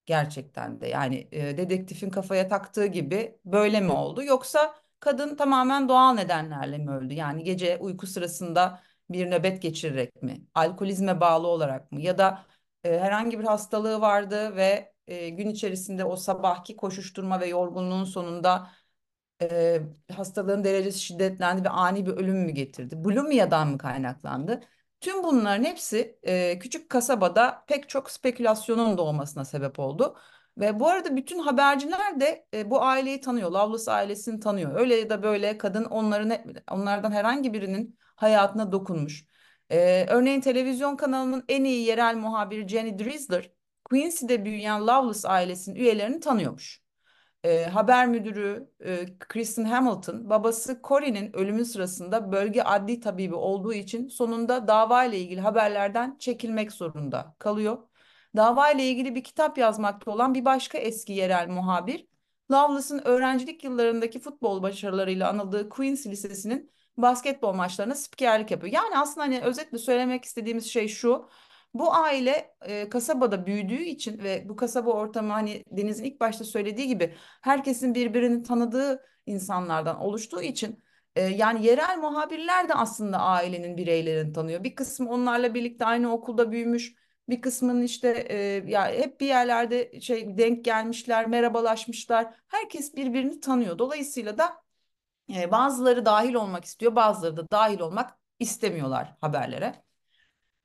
Gerçekten 0.06 0.82
de 0.82 0.88
yani 0.88 1.28
e, 1.32 1.58
dedektifin 1.58 2.10
kafaya 2.10 2.48
taktığı 2.48 2.86
gibi 2.86 3.40
böyle 3.46 3.82
mi 3.82 3.92
oldu? 3.92 4.24
Yoksa 4.24 4.76
kadın 5.00 5.36
tamamen 5.36 5.90
doğal 5.90 6.14
nedenlerle 6.14 6.78
mi 6.78 6.92
öldü? 6.92 7.14
Yani 7.14 7.44
gece 7.44 7.78
uyku 7.78 8.08
sırasında 8.08 8.82
bir 9.10 9.32
nöbet 9.32 9.62
geçirerek 9.62 10.24
mi? 10.24 10.42
Alkolizme 10.56 11.22
bağlı 11.22 11.48
olarak 11.48 11.92
mı? 11.92 12.02
Ya 12.02 12.18
da 12.18 12.46
e, 12.84 13.00
herhangi 13.00 13.40
bir 13.40 13.44
hastalığı 13.44 14.02
vardı 14.02 14.56
ve 14.56 14.94
e, 15.10 15.30
gün 15.30 15.50
içerisinde 15.50 16.06
o 16.06 16.16
sabahki 16.16 16.76
koşuşturma 16.76 17.40
ve 17.42 17.48
yorgunluğun 17.48 18.04
sonunda 18.04 18.72
e, 19.42 19.82
hastalığın 20.14 20.64
derecesi 20.64 21.00
şiddetlendi 21.00 21.64
ve 21.64 21.70
ani 21.70 22.06
bir 22.06 22.12
ölüm 22.12 22.38
mü 22.38 22.52
getirdi? 22.52 23.04
Bulimia'dan 23.04 23.68
mı 23.68 23.78
kaynaklandı? 23.78 24.62
Tüm 25.02 25.24
bunların 25.24 25.64
hepsi 25.64 26.20
e, 26.24 26.60
küçük 26.60 26.90
kasabada 26.90 27.64
pek 27.68 27.90
çok 27.90 28.12
spekülasyonun 28.12 28.98
doğmasına 28.98 29.46
sebep 29.46 29.80
oldu. 29.80 30.18
Ve 30.58 30.80
bu 30.80 30.88
arada 30.88 31.16
bütün 31.16 31.40
haberciler 31.40 32.20
de 32.20 32.48
e, 32.54 32.70
bu 32.72 32.84
aileyi 32.84 33.22
tanıyor. 33.22 33.52
Loveless 33.52 33.88
ailesini 33.88 34.40
tanıyor. 34.40 34.80
Öyle 34.80 34.96
ya 34.96 35.10
da 35.10 35.24
böyle 35.24 35.58
kadın 35.58 35.84
onların 35.86 36.34
onlardan 36.72 37.12
herhangi 37.12 37.54
birinin 37.54 37.98
hayatına 38.16 38.72
dokunmuş. 38.72 39.26
E, 39.70 40.06
örneğin 40.10 40.42
televizyon 40.42 40.96
kanalının 40.96 41.46
en 41.50 41.64
iyi 41.64 41.86
yerel 41.86 42.16
muhabiri 42.16 42.68
Jenny 42.68 43.00
Drisler 43.00 43.52
Quincy'de 43.90 44.46
büyüyen 44.46 44.88
Loveless 44.88 45.26
ailesinin 45.26 45.76
üyelerini 45.76 46.20
tanıyormuş. 46.20 46.82
E, 47.44 47.66
haber 47.66 48.08
müdürü 48.08 48.70
e, 48.80 49.06
Kristen 49.20 49.64
Hamilton 49.66 50.30
babası 50.30 50.80
Corey'nin 50.84 51.36
ölümü 51.36 51.66
sırasında 51.66 52.32
bölge 52.32 52.62
adli 52.62 53.00
tabibi 53.00 53.36
olduğu 53.36 53.74
için 53.74 54.08
sonunda 54.08 54.68
dava 54.68 55.04
ile 55.04 55.20
ilgili 55.20 55.42
haberlerden 55.42 56.18
çekilmek 56.20 56.72
zorunda 56.72 57.36
kalıyor. 57.40 57.78
Dava 58.36 58.72
ile 58.72 58.86
ilgili 58.86 59.16
bir 59.16 59.24
kitap 59.24 59.58
yazmakta 59.58 60.12
olan 60.12 60.34
bir 60.34 60.46
başka 60.46 60.78
eski 60.78 61.14
yerel 61.14 61.48
muhabir 61.48 62.08
Loveless'ın 62.52 63.02
öğrencilik 63.06 63.64
yıllarındaki 63.64 64.20
futbol 64.20 64.64
başarılarıyla 64.64 65.30
anıldığı 65.30 65.70
Queens 65.70 66.08
Lisesi'nin 66.08 66.72
basketbol 66.98 67.54
maçlarına 67.54 67.96
spikerlik 67.96 68.52
yapıyor. 68.52 68.74
Yani 68.74 68.98
aslında 68.98 69.22
hani 69.26 69.42
özetle 69.42 69.78
söylemek 69.78 70.26
istediğimiz 70.26 70.66
şey 70.66 70.88
şu. 70.88 71.30
Bu 71.74 71.94
aile 71.94 72.56
e, 72.62 72.90
kasabada 72.90 73.46
büyüdüğü 73.46 73.82
için 73.84 74.24
ve 74.24 74.50
bu 74.50 74.56
kasaba 74.56 74.92
ortamı 74.92 75.34
hani 75.34 75.64
Deniz'in 75.72 76.04
ilk 76.04 76.20
başta 76.20 76.44
söylediği 76.44 76.88
gibi 76.88 77.16
herkesin 77.42 77.96
birbirini 77.96 78.44
tanıdığı 78.44 79.06
insanlardan 79.26 80.00
oluştuğu 80.00 80.42
için 80.42 80.84
e, 81.16 81.22
yani 81.22 81.66
yerel 81.66 81.98
muhabirler 81.98 82.70
de 82.70 82.74
aslında 82.74 83.18
ailenin 83.20 83.78
bireylerini 83.78 84.34
tanıyor. 84.34 84.64
Bir 84.64 84.76
kısmı 84.76 85.10
onlarla 85.10 85.54
birlikte 85.54 85.86
aynı 85.86 86.14
okulda 86.14 86.52
büyümüş. 86.52 86.96
Bir 87.30 87.42
kısmının 87.42 87.82
işte 87.84 88.10
e, 88.30 88.38
ya 88.72 88.92
hep 88.92 89.22
bir 89.22 89.28
yerlerde 89.28 90.02
şey 90.02 90.38
denk 90.38 90.66
gelmişler, 90.66 91.28
merhabalaşmışlar. 91.28 92.34
Herkes 92.48 92.96
birbirini 92.96 93.40
tanıyor. 93.40 93.80
Dolayısıyla 93.80 94.38
da 94.38 94.64
e, 95.36 95.52
bazıları 95.52 96.06
dahil 96.06 96.34
olmak 96.34 96.66
istiyor, 96.66 96.96
bazıları 96.96 97.38
da 97.38 97.52
dahil 97.52 97.80
olmak 97.80 98.20
istemiyorlar 98.40 99.18
haberlere. 99.22 99.89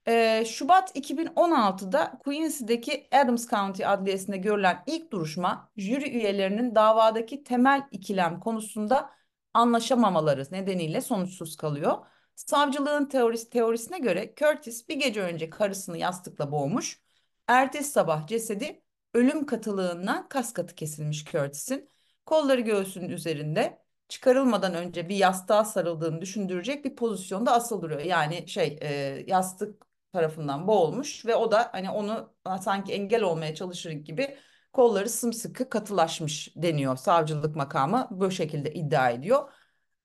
Ee, 0.08 0.44
Şubat 0.48 0.96
2016'da 0.96 2.18
Quincy'deki 2.24 3.08
Adams 3.12 3.50
County 3.50 3.86
Adliyesi'nde 3.86 4.36
görülen 4.36 4.82
ilk 4.86 5.12
duruşma 5.12 5.70
jüri 5.76 6.10
üyelerinin 6.10 6.74
davadaki 6.74 7.44
temel 7.44 7.88
ikilem 7.90 8.40
konusunda 8.40 9.10
anlaşamamaları 9.54 10.46
nedeniyle 10.50 11.00
sonuçsuz 11.00 11.56
kalıyor. 11.56 11.98
Savcılığın 12.34 13.06
teorisi, 13.06 13.50
teorisine 13.50 13.98
göre 13.98 14.34
Curtis 14.36 14.88
bir 14.88 14.96
gece 14.96 15.20
önce 15.22 15.50
karısını 15.50 15.98
yastıkla 15.98 16.52
boğmuş. 16.52 17.02
Ertesi 17.48 17.90
sabah 17.90 18.26
cesedi 18.26 18.82
ölüm 19.14 19.46
katılığından 19.46 20.28
kas 20.28 20.52
katı 20.52 20.74
kesilmiş 20.74 21.24
Curtis'in. 21.24 21.90
Kolları 22.26 22.60
göğsünün 22.60 23.08
üzerinde 23.08 23.82
çıkarılmadan 24.08 24.74
önce 24.74 25.08
bir 25.08 25.16
yastığa 25.16 25.64
sarıldığını 25.64 26.20
düşündürecek 26.20 26.84
bir 26.84 26.96
pozisyonda 26.96 27.52
asıl 27.52 27.82
duruyor. 27.82 28.00
Yani 28.00 28.48
şey 28.48 28.78
e, 28.82 28.88
yastık 29.26 29.93
tarafından 30.14 30.66
boğulmuş 30.66 31.26
ve 31.26 31.34
o 31.34 31.52
da 31.52 31.68
hani 31.72 31.90
onu 31.90 32.34
sanki 32.60 32.92
engel 32.92 33.22
olmaya 33.22 33.54
çalışır 33.54 33.90
gibi 33.90 34.36
kolları 34.72 35.08
sımsıkı 35.08 35.68
katılaşmış 35.68 36.52
deniyor. 36.56 36.96
Savcılık 36.96 37.56
makamı 37.56 38.08
bu 38.10 38.30
şekilde 38.30 38.74
iddia 38.74 39.10
ediyor. 39.10 39.52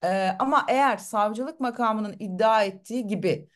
Ee, 0.04 0.30
ama 0.40 0.66
eğer 0.70 0.98
savcılık 0.98 1.60
makamının 1.60 2.16
iddia 2.20 2.64
ettiği 2.64 3.08
gibi 3.08 3.50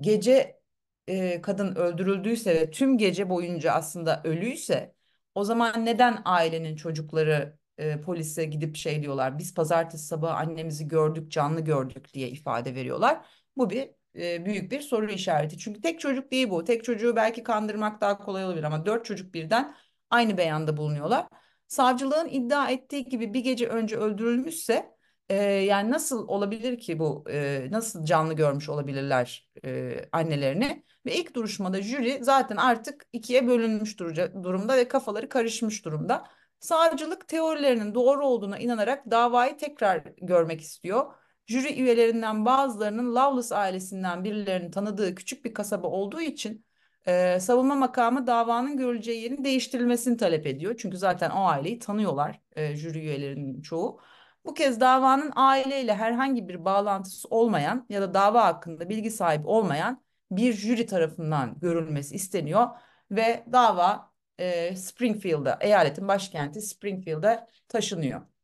gece 0.00 0.60
e, 1.08 1.40
kadın 1.42 1.74
öldürüldüyse 1.74 2.54
ve 2.54 2.70
tüm 2.70 2.98
gece 2.98 3.28
boyunca 3.30 3.72
aslında 3.72 4.22
ölüyse 4.24 4.94
o 5.34 5.44
zaman 5.44 5.84
neden 5.84 6.22
ailenin 6.24 6.76
çocukları 6.76 7.58
e, 7.78 8.00
polise 8.00 8.44
gidip 8.44 8.76
şey 8.76 9.02
diyorlar 9.02 9.38
biz 9.38 9.54
pazartesi 9.54 10.06
sabahı 10.06 10.34
annemizi 10.34 10.88
gördük 10.88 11.32
canlı 11.32 11.60
gördük 11.60 12.14
diye 12.14 12.28
ifade 12.28 12.74
veriyorlar. 12.74 13.26
Bu 13.56 13.70
bir 13.70 13.90
büyük 14.16 14.72
bir 14.72 14.80
soru 14.80 15.10
işareti. 15.10 15.58
Çünkü 15.58 15.80
tek 15.80 16.00
çocuk 16.00 16.32
değil 16.32 16.50
bu. 16.50 16.64
Tek 16.64 16.84
çocuğu 16.84 17.16
belki 17.16 17.42
kandırmak 17.42 18.00
daha 18.00 18.18
kolay 18.18 18.44
olabilir 18.44 18.64
ama 18.64 18.86
dört 18.86 19.04
çocuk 19.04 19.34
birden 19.34 19.76
aynı 20.10 20.38
beyanda 20.38 20.76
bulunuyorlar. 20.76 21.26
Savcılığın 21.68 22.28
iddia 22.28 22.70
ettiği 22.70 23.04
gibi 23.04 23.34
bir 23.34 23.40
gece 23.40 23.68
önce 23.68 23.96
öldürülmüşse 23.96 24.96
e, 25.28 25.36
yani 25.44 25.90
nasıl 25.90 26.28
olabilir 26.28 26.78
ki 26.78 26.98
bu 26.98 27.24
e, 27.30 27.68
nasıl 27.70 28.04
canlı 28.04 28.34
görmüş 28.34 28.68
olabilirler 28.68 29.48
e, 29.64 29.96
annelerini 30.12 30.84
ve 31.06 31.14
ilk 31.14 31.34
duruşmada 31.34 31.82
jüri 31.82 32.18
zaten 32.22 32.56
artık 32.56 33.06
ikiye 33.12 33.46
bölünmüş 33.46 33.98
durumda 34.00 34.76
ve 34.76 34.88
kafaları 34.88 35.28
karışmış 35.28 35.84
durumda. 35.84 36.24
Savcılık 36.60 37.28
teorilerinin 37.28 37.94
doğru 37.94 38.26
olduğuna 38.26 38.58
inanarak 38.58 39.10
davayı 39.10 39.56
tekrar 39.56 40.02
görmek 40.22 40.60
istiyor 40.60 41.14
jüri 41.46 41.80
üyelerinden 41.80 42.44
bazılarının 42.44 43.14
Loveless 43.14 43.52
ailesinden 43.52 44.24
birilerinin 44.24 44.70
tanıdığı 44.70 45.14
küçük 45.14 45.44
bir 45.44 45.54
kasaba 45.54 45.86
olduğu 45.88 46.20
için 46.20 46.66
e, 47.06 47.40
savunma 47.40 47.74
makamı 47.74 48.26
davanın 48.26 48.76
görüleceği 48.76 49.22
yerin 49.22 49.44
değiştirilmesini 49.44 50.16
talep 50.16 50.46
ediyor. 50.46 50.74
Çünkü 50.78 50.96
zaten 50.96 51.30
o 51.30 51.44
aileyi 51.46 51.78
tanıyorlar 51.78 52.40
e, 52.56 52.76
jüri 52.76 52.98
üyelerinin 52.98 53.62
çoğu. 53.62 54.00
Bu 54.44 54.54
kez 54.54 54.80
davanın 54.80 55.32
aileyle 55.36 55.94
herhangi 55.94 56.48
bir 56.48 56.64
bağlantısı 56.64 57.28
olmayan 57.28 57.86
ya 57.88 58.02
da 58.02 58.14
dava 58.14 58.44
hakkında 58.44 58.88
bilgi 58.88 59.10
sahibi 59.10 59.46
olmayan 59.46 60.02
bir 60.30 60.52
jüri 60.52 60.86
tarafından 60.86 61.60
görülmesi 61.60 62.14
isteniyor 62.14 62.68
ve 63.10 63.44
dava 63.52 64.12
e, 64.38 64.76
Springfield'a, 64.76 65.58
eyaletin 65.60 66.08
başkenti 66.08 66.60
Springfield'a 66.62 67.46
taşınıyor. 67.68 68.35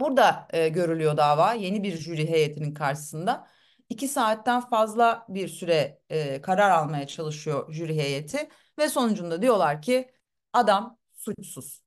Burada 0.00 0.48
e, 0.52 0.68
görülüyor 0.68 1.16
dava 1.16 1.52
yeni 1.52 1.82
bir 1.82 1.96
jüri 1.96 2.28
heyetinin 2.30 2.74
karşısında. 2.74 3.48
İki 3.88 4.08
saatten 4.08 4.60
fazla 4.60 5.26
bir 5.28 5.48
süre 5.48 6.00
e, 6.10 6.40
karar 6.42 6.70
almaya 6.70 7.06
çalışıyor 7.06 7.72
jüri 7.72 7.96
heyeti 7.96 8.48
ve 8.78 8.88
sonucunda 8.88 9.42
diyorlar 9.42 9.82
ki 9.82 10.10
adam 10.52 10.98
suçsuz. 11.14 11.82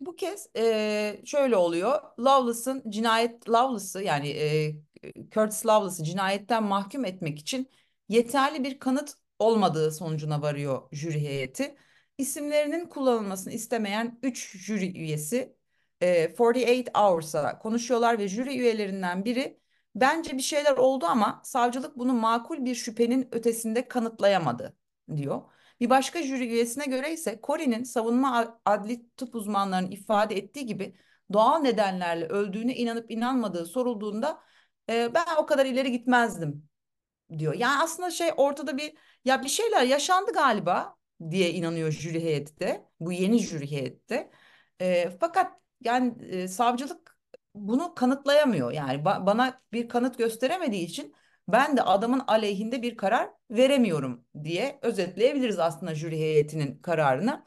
Bu 0.00 0.16
kez 0.16 0.48
e, 0.56 1.22
şöyle 1.26 1.56
oluyor. 1.56 2.02
Loveless'ın 2.18 2.90
cinayet 2.90 3.48
Loveless'ı 3.48 4.02
yani 4.02 4.28
e, 4.28 4.76
Curtis 5.30 5.66
Loveless'ı 5.66 6.04
cinayetten 6.04 6.62
mahkum 6.62 7.04
etmek 7.04 7.38
için 7.38 7.70
yeterli 8.08 8.64
bir 8.64 8.78
kanıt 8.78 9.14
olmadığı 9.38 9.92
sonucuna 9.92 10.42
varıyor 10.42 10.88
jüri 10.92 11.20
heyeti. 11.20 11.76
İsimlerinin 12.18 12.86
kullanılmasını 12.88 13.52
istemeyen 13.52 14.18
3 14.22 14.58
jüri 14.58 14.98
üyesi 14.98 15.57
e, 16.00 16.34
48 16.34 16.84
Hours'a 16.94 17.58
konuşuyorlar 17.58 18.18
ve 18.18 18.28
jüri 18.28 18.58
üyelerinden 18.58 19.24
biri 19.24 19.60
bence 19.94 20.36
bir 20.36 20.42
şeyler 20.42 20.76
oldu 20.76 21.06
ama 21.06 21.40
savcılık 21.44 21.98
bunu 21.98 22.12
makul 22.14 22.64
bir 22.64 22.74
şüphenin 22.74 23.28
ötesinde 23.32 23.88
kanıtlayamadı 23.88 24.76
diyor. 25.16 25.42
Bir 25.80 25.90
başka 25.90 26.22
jüri 26.22 26.46
üyesine 26.48 26.84
göre 26.86 27.12
ise 27.12 27.40
Corey'nin 27.42 27.82
savunma 27.84 28.60
adli 28.64 29.10
tıp 29.16 29.34
uzmanlarının 29.34 29.90
ifade 29.90 30.36
ettiği 30.36 30.66
gibi 30.66 30.96
doğal 31.32 31.58
nedenlerle 31.58 32.26
öldüğüne 32.26 32.74
inanıp 32.76 33.10
inanmadığı 33.10 33.66
sorulduğunda 33.66 34.40
e, 34.90 35.14
ben 35.14 35.26
o 35.38 35.46
kadar 35.46 35.66
ileri 35.66 35.92
gitmezdim 35.92 36.68
diyor. 37.38 37.54
Yani 37.54 37.82
aslında 37.82 38.10
şey 38.10 38.30
ortada 38.36 38.76
bir 38.78 38.94
ya 39.24 39.42
bir 39.44 39.48
şeyler 39.48 39.82
yaşandı 39.82 40.32
galiba 40.32 40.96
diye 41.30 41.50
inanıyor 41.50 41.90
jüri 41.92 42.24
heyeti 42.24 42.60
de. 42.60 42.84
Bu 43.00 43.12
yeni 43.12 43.38
jüri 43.38 43.70
heyette. 43.70 44.30
E, 44.80 45.10
fakat 45.20 45.60
yani 45.80 46.24
e, 46.26 46.48
savcılık 46.48 47.18
bunu 47.54 47.94
kanıtlayamıyor. 47.94 48.72
Yani 48.72 49.04
ba 49.04 49.26
bana 49.26 49.62
bir 49.72 49.88
kanıt 49.88 50.18
gösteremediği 50.18 50.84
için 50.86 51.14
ben 51.48 51.76
de 51.76 51.82
adamın 51.82 52.22
aleyhinde 52.26 52.82
bir 52.82 52.96
karar 52.96 53.30
veremiyorum 53.50 54.24
diye 54.44 54.78
özetleyebiliriz 54.82 55.58
aslında 55.58 55.94
jüri 55.94 56.18
heyetinin 56.18 56.78
kararını. 56.82 57.44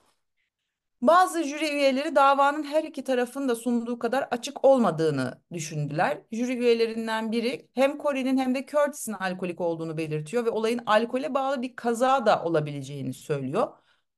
Bazı 1.01 1.43
jüri 1.43 1.69
üyeleri 1.69 2.15
davanın 2.15 2.63
her 2.63 2.83
iki 2.83 3.03
tarafın 3.03 3.49
da 3.49 3.55
sunduğu 3.55 3.99
kadar 3.99 4.27
açık 4.31 4.65
olmadığını 4.65 5.41
düşündüler. 5.53 6.21
Jüri 6.31 6.57
üyelerinden 6.57 7.31
biri 7.31 7.69
hem 7.73 7.97
Corey'nin 7.97 8.37
hem 8.37 8.55
de 8.55 8.65
Curtis'in 8.65 9.13
alkolik 9.13 9.61
olduğunu 9.61 9.97
belirtiyor 9.97 10.45
ve 10.45 10.49
olayın 10.49 10.81
alkole 10.85 11.33
bağlı 11.33 11.61
bir 11.61 11.75
kaza 11.75 12.25
da 12.25 12.43
olabileceğini 12.43 13.13
söylüyor. 13.13 13.67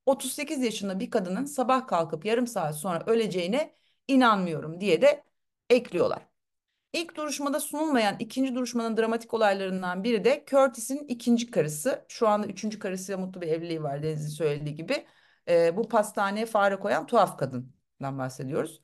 38 0.05 0.63
yaşında 0.63 0.99
bir 0.99 1.09
kadının 1.11 1.45
sabah 1.45 1.87
kalkıp 1.87 2.25
yarım 2.25 2.47
saat 2.47 2.75
sonra 2.77 3.03
öleceğine 3.05 3.75
inanmıyorum 4.07 4.81
diye 4.81 5.01
de 5.01 5.23
ekliyorlar. 5.69 6.27
İlk 6.93 7.15
duruşmada 7.17 7.59
sunulmayan 7.59 8.15
ikinci 8.19 8.55
duruşmanın 8.55 8.97
dramatik 8.97 9.33
olaylarından 9.33 10.03
biri 10.03 10.23
de 10.23 10.43
Curtis'in 10.47 11.07
ikinci 11.07 11.51
karısı. 11.51 12.05
Şu 12.09 12.27
anda 12.27 12.47
üçüncü 12.47 12.79
karısıyla 12.79 13.17
mutlu 13.17 13.41
bir 13.41 13.47
evliliği 13.47 13.83
var 13.83 14.03
Deniz'in 14.03 14.29
söylediği 14.29 14.75
gibi. 14.75 15.05
E, 15.49 15.77
bu 15.77 15.89
pastaneye 15.89 16.45
fare 16.45 16.79
koyan 16.79 17.07
tuhaf 17.07 17.37
kadından 17.37 18.17
bahsediyoruz. 18.17 18.81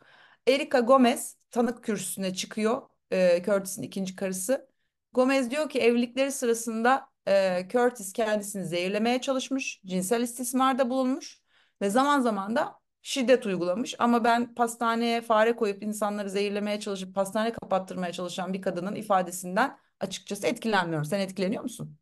Erika 0.48 0.80
Gomez 0.80 1.38
tanık 1.52 1.84
kürsüsüne 1.84 2.34
çıkıyor. 2.34 2.82
E, 3.12 3.44
Curtis'in 3.44 3.84
ikinci 3.84 4.16
karısı. 4.16 4.70
Gomez 5.14 5.52
diyor 5.52 5.70
ki 5.70 5.80
evlilikleri 5.80 6.32
sırasında 6.32 7.10
e, 7.28 7.68
Curtis 7.72 8.14
kendisini 8.14 8.66
zehirlemeye 8.66 9.22
çalışmış, 9.22 9.82
cinsel 9.86 10.22
istismarda 10.22 10.90
bulunmuş 10.90 11.42
ve 11.82 11.90
zaman 11.90 12.20
zaman 12.22 12.56
da 12.56 12.79
şiddet 13.02 13.46
uygulamış 13.46 13.96
ama 14.00 14.24
ben 14.24 14.56
pastaneye 14.56 15.22
fare 15.22 15.56
koyup 15.56 15.84
insanları 15.84 16.30
zehirlemeye 16.30 16.80
çalışıp 16.80 17.16
pastane 17.16 17.52
kapattırmaya 17.54 18.12
çalışan 18.14 18.54
bir 18.54 18.62
kadının 18.62 18.96
ifadesinden 18.96 19.78
açıkçası 20.00 20.48
etkilenmiyorum. 20.48 21.06
Sen 21.06 21.20
etkileniyor 21.20 21.64
musun? 21.64 21.98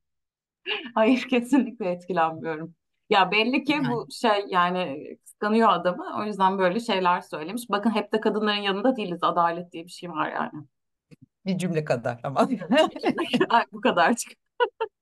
Hayır 0.95 1.27
kesinlikle 1.29 1.91
etkilenmiyorum. 1.91 2.75
Ya 3.09 3.31
belli 3.31 3.63
ki 3.63 3.71
Yani 3.73 3.87
bu 3.87 4.07
şey 4.11 4.45
yani 4.49 5.07
kıskanıyor 5.23 5.69
adamı. 5.69 6.19
O 6.21 6.25
yüzden 6.25 6.57
böyle 6.57 6.79
şeyler 6.79 7.21
söylemiş. 7.21 7.69
Bakın 7.69 7.89
hep 7.95 8.13
de 8.13 8.19
kadınların 8.21 8.61
yanında 8.61 8.95
değiliz. 8.95 9.19
Adalet 9.21 9.71
diye 9.71 9.85
bir 9.85 9.89
şey 9.91 10.09
var 10.09 10.31
yani. 10.31 10.63
bir 11.45 11.57
cümle 11.57 11.85
kadar 11.85 12.19
ama. 12.23 12.49
Ay, 13.49 13.63
bu 13.71 13.81
kadarcık. 13.81 14.31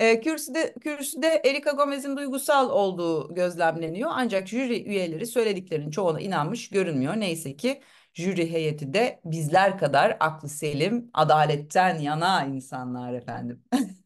E, 0.00 0.20
kürsüde, 0.20 0.74
kürsüde 0.80 1.42
Erika 1.44 1.70
Gomez'in 1.70 2.16
duygusal 2.16 2.70
olduğu 2.70 3.34
gözlemleniyor. 3.34 4.10
Ancak 4.12 4.48
jüri 4.48 4.84
üyeleri 4.84 5.26
söylediklerinin 5.26 5.90
çoğuna 5.90 6.20
inanmış 6.20 6.68
görünmüyor. 6.68 7.16
Neyse 7.16 7.56
ki 7.56 7.80
jüri 8.14 8.52
heyeti 8.52 8.94
de 8.94 9.20
bizler 9.24 9.78
kadar 9.78 10.16
aklı 10.20 10.48
selim, 10.48 11.10
adaletten 11.14 11.98
yana 11.98 12.44
insanlar 12.44 13.14
efendim. 13.14 13.64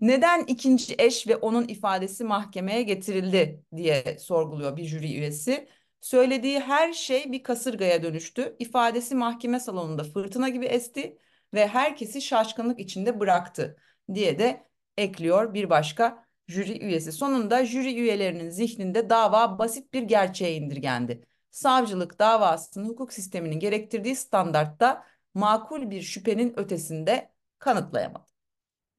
Neden 0.00 0.44
ikinci 0.44 0.94
eş 0.98 1.28
ve 1.28 1.36
onun 1.36 1.68
ifadesi 1.68 2.24
mahkemeye 2.24 2.82
getirildi 2.82 3.64
diye 3.76 4.18
sorguluyor 4.18 4.76
bir 4.76 4.84
jüri 4.84 5.06
üyesi. 5.14 5.68
Söylediği 6.00 6.60
her 6.60 6.92
şey 6.92 7.32
bir 7.32 7.42
kasırgaya 7.42 8.02
dönüştü. 8.02 8.56
İfadesi 8.58 9.14
mahkeme 9.14 9.60
salonunda 9.60 10.04
fırtına 10.04 10.48
gibi 10.48 10.66
esti 10.66 11.18
ve 11.54 11.66
herkesi 11.68 12.22
şaşkınlık 12.22 12.80
içinde 12.80 13.20
bıraktı 13.20 13.76
diye 14.14 14.38
de 14.38 14.66
ekliyor 14.96 15.54
bir 15.54 15.70
başka 15.70 16.26
jüri 16.48 16.84
üyesi. 16.84 17.12
Sonunda 17.12 17.64
jüri 17.64 18.00
üyelerinin 18.00 18.50
zihninde 18.50 19.10
dava 19.10 19.58
basit 19.58 19.92
bir 19.92 20.02
gerçeğe 20.02 20.56
indirgendi. 20.56 21.26
Savcılık 21.50 22.18
davasını 22.18 22.88
hukuk 22.88 23.12
sisteminin 23.12 23.60
gerektirdiği 23.60 24.16
standartta 24.16 25.04
makul 25.34 25.90
bir 25.90 26.02
şüphenin 26.02 26.58
ötesinde 26.58 27.32
kanıtlayamadı 27.58 28.32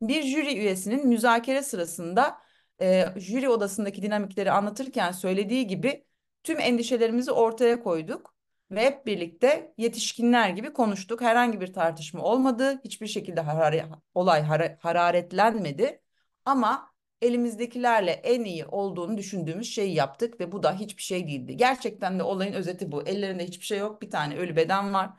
bir 0.07 0.23
jüri 0.23 0.57
üyesinin 0.57 1.07
müzakere 1.07 1.63
sırasında 1.63 2.37
e, 2.81 3.05
jüri 3.15 3.49
odasındaki 3.49 4.01
dinamikleri 4.01 4.51
anlatırken 4.51 5.11
söylediği 5.11 5.67
gibi 5.67 6.05
tüm 6.43 6.59
endişelerimizi 6.59 7.31
ortaya 7.31 7.83
koyduk 7.83 8.32
ve 8.75 8.85
hep 8.85 9.05
birlikte 9.05 9.73
yetişkinler 9.77 10.49
gibi 10.49 10.73
konuştuk. 10.73 11.21
Herhangi 11.21 11.61
bir 11.61 11.73
tartışma 11.73 12.21
olmadı. 12.23 12.81
Hiçbir 12.83 13.07
şekilde 13.07 13.41
harare, 13.41 13.85
olay 14.13 14.41
hara- 14.41 14.77
hararetlenmedi. 14.81 16.01
Ama 16.45 16.93
elimizdekilerle 17.21 18.11
en 18.11 18.43
iyi 18.43 18.65
olduğunu 18.65 19.17
düşündüğümüz 19.17 19.67
şeyi 19.73 19.95
yaptık 19.95 20.39
ve 20.39 20.51
bu 20.51 20.63
da 20.63 20.73
hiçbir 20.79 21.01
şey 21.03 21.27
değildi. 21.27 21.57
Gerçekten 21.57 22.19
de 22.19 22.23
olayın 22.23 22.53
özeti 22.53 22.91
bu. 22.91 23.07
Ellerinde 23.07 23.45
hiçbir 23.45 23.65
şey 23.65 23.79
yok. 23.79 24.01
Bir 24.01 24.11
tane 24.11 24.37
ölü 24.37 24.55
beden 24.55 24.93
var. 24.93 25.09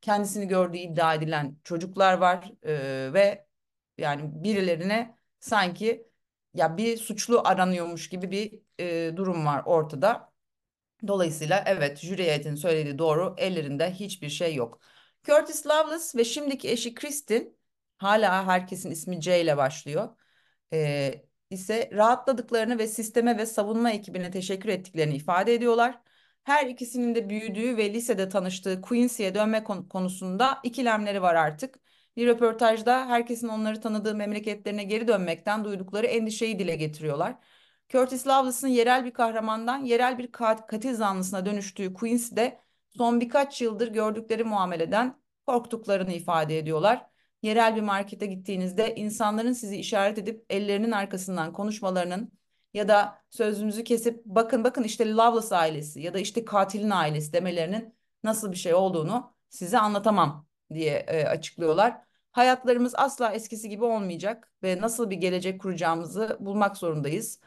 Kendisini 0.00 0.48
gördüğü 0.48 0.76
iddia 0.78 1.14
edilen 1.14 1.56
çocuklar 1.64 2.14
var 2.18 2.52
e, 2.62 3.12
ve 3.14 3.46
yani 3.98 4.22
birilerine 4.44 5.16
sanki 5.40 6.06
ya 6.54 6.76
bir 6.76 6.96
suçlu 6.96 7.40
aranıyormuş 7.44 8.08
gibi 8.08 8.30
bir 8.30 8.60
e, 8.80 9.16
durum 9.16 9.46
var 9.46 9.62
ortada. 9.66 10.29
Dolayısıyla 11.06 11.64
evet 11.66 11.98
jüri 11.98 12.22
heyetinin 12.22 12.54
söylediği 12.54 12.98
doğru 12.98 13.34
ellerinde 13.38 13.90
hiçbir 13.92 14.28
şey 14.28 14.54
yok. 14.54 14.80
Curtis 15.24 15.66
Loveless 15.66 16.16
ve 16.16 16.24
şimdiki 16.24 16.70
eşi 16.70 16.94
Kristin 16.94 17.58
hala 17.98 18.46
herkesin 18.46 18.90
ismi 18.90 19.20
C 19.20 19.40
ile 19.40 19.56
başlıyor. 19.56 20.08
E, 20.72 21.14
ise 21.50 21.90
rahatladıklarını 21.92 22.78
ve 22.78 22.86
sisteme 22.86 23.38
ve 23.38 23.46
savunma 23.46 23.90
ekibine 23.90 24.30
teşekkür 24.30 24.68
ettiklerini 24.68 25.14
ifade 25.16 25.54
ediyorlar. 25.54 26.00
Her 26.44 26.66
ikisinin 26.66 27.14
de 27.14 27.28
büyüdüğü 27.30 27.76
ve 27.76 27.92
lisede 27.92 28.28
tanıştığı 28.28 28.80
Quincy'ye 28.80 29.34
dönme 29.34 29.64
konusunda 29.64 30.60
ikilemleri 30.64 31.22
var 31.22 31.34
artık. 31.34 31.78
Bir 32.16 32.26
röportajda 32.26 33.06
herkesin 33.08 33.48
onları 33.48 33.80
tanıdığı 33.80 34.14
memleketlerine 34.14 34.84
geri 34.84 35.08
dönmekten 35.08 35.64
duydukları 35.64 36.06
endişeyi 36.06 36.58
dile 36.58 36.76
getiriyorlar. 36.76 37.36
Curtis 37.90 38.26
Loveless'ın 38.26 38.68
yerel 38.68 39.04
bir 39.04 39.10
kahramandan 39.10 39.84
yerel 39.84 40.18
bir 40.18 40.32
kat 40.32 40.66
katil 40.66 40.94
zanlısına 40.94 41.46
dönüştüğü 41.46 41.94
Queens 41.94 42.32
son 42.96 43.20
birkaç 43.20 43.62
yıldır 43.62 43.88
gördükleri 43.88 44.44
muameleden 44.44 45.20
korktuklarını 45.46 46.12
ifade 46.12 46.58
ediyorlar. 46.58 47.06
Yerel 47.42 47.76
bir 47.76 47.80
markete 47.80 48.26
gittiğinizde 48.26 48.94
insanların 48.94 49.52
sizi 49.52 49.76
işaret 49.76 50.18
edip 50.18 50.44
ellerinin 50.50 50.90
arkasından 50.90 51.52
konuşmalarının 51.52 52.32
ya 52.74 52.88
da 52.88 53.22
sözümüzü 53.30 53.84
kesip 53.84 54.24
bakın 54.24 54.64
bakın 54.64 54.82
işte 54.82 55.10
Loveless 55.10 55.52
ailesi 55.52 56.00
ya 56.00 56.14
da 56.14 56.18
işte 56.18 56.44
katilin 56.44 56.90
ailesi 56.90 57.32
demelerinin 57.32 57.94
nasıl 58.24 58.52
bir 58.52 58.56
şey 58.56 58.74
olduğunu 58.74 59.34
size 59.48 59.78
anlatamam 59.78 60.46
diye 60.74 60.94
e, 60.98 61.24
açıklıyorlar. 61.24 62.00
Hayatlarımız 62.32 62.94
asla 62.96 63.32
eskisi 63.32 63.68
gibi 63.68 63.84
olmayacak 63.84 64.52
ve 64.62 64.80
nasıl 64.80 65.10
bir 65.10 65.16
gelecek 65.16 65.60
kuracağımızı 65.60 66.36
bulmak 66.40 66.76
zorundayız. 66.76 67.40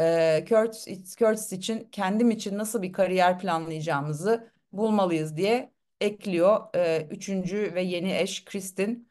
E, 0.00 0.44
Curtis, 0.48 1.16
Curtis 1.16 1.52
için 1.52 1.88
kendim 1.92 2.30
için 2.30 2.58
nasıl 2.58 2.82
bir 2.82 2.92
kariyer 2.92 3.38
planlayacağımızı 3.38 4.52
bulmalıyız 4.72 5.36
diye 5.36 5.72
ekliyor 6.00 6.74
e, 6.74 7.06
üçüncü 7.10 7.74
ve 7.74 7.82
yeni 7.82 8.16
eş 8.16 8.44
Kristin. 8.44 9.08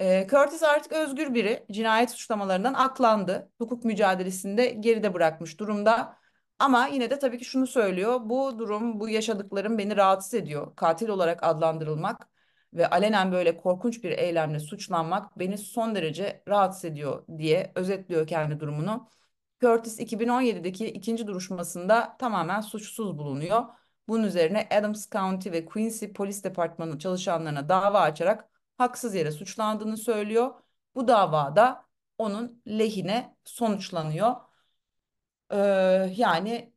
E, 0.00 0.26
Curtis 0.30 0.62
artık 0.62 0.92
özgür 0.92 1.34
biri. 1.34 1.66
Cinayet 1.72 2.10
suçlamalarından 2.10 2.74
aklandı. 2.74 3.52
Hukuk 3.58 3.84
mücadelesinde 3.84 4.66
geride 4.66 5.14
bırakmış 5.14 5.60
durumda. 5.60 6.16
Ama 6.58 6.86
yine 6.86 7.10
de 7.10 7.18
tabii 7.18 7.38
ki 7.38 7.44
şunu 7.44 7.66
söylüyor. 7.66 8.20
Bu 8.24 8.58
durum, 8.58 9.00
bu 9.00 9.08
yaşadıklarım 9.08 9.78
beni 9.78 9.96
rahatsız 9.96 10.34
ediyor. 10.34 10.76
Katil 10.76 11.08
olarak 11.08 11.42
adlandırılmak 11.42 12.28
ve 12.74 12.90
alenen 12.90 13.32
böyle 13.32 13.56
korkunç 13.56 14.04
bir 14.04 14.10
eylemle 14.10 14.60
suçlanmak 14.60 15.38
beni 15.38 15.58
son 15.58 15.94
derece 15.94 16.42
rahatsız 16.48 16.84
ediyor 16.84 17.26
diye 17.38 17.72
özetliyor 17.74 18.26
kendi 18.26 18.60
durumunu. 18.60 19.08
Curtis 19.64 20.00
2017'deki 20.00 20.86
ikinci 20.86 21.26
duruşmasında 21.26 22.16
tamamen 22.18 22.60
suçsuz 22.60 23.18
bulunuyor. 23.18 23.64
Bunun 24.08 24.24
üzerine 24.24 24.68
Adams 24.70 25.10
County 25.10 25.50
ve 25.50 25.64
Quincy 25.64 26.06
Polis 26.06 26.44
Departmanı 26.44 26.98
çalışanlarına 26.98 27.68
dava 27.68 28.00
açarak 28.00 28.48
haksız 28.78 29.14
yere 29.14 29.32
suçlandığını 29.32 29.96
söylüyor. 29.96 30.54
Bu 30.94 31.08
davada 31.08 31.86
onun 32.18 32.62
lehine 32.68 33.36
sonuçlanıyor. 33.44 34.34
Ee, 35.50 35.56
yani 36.16 36.72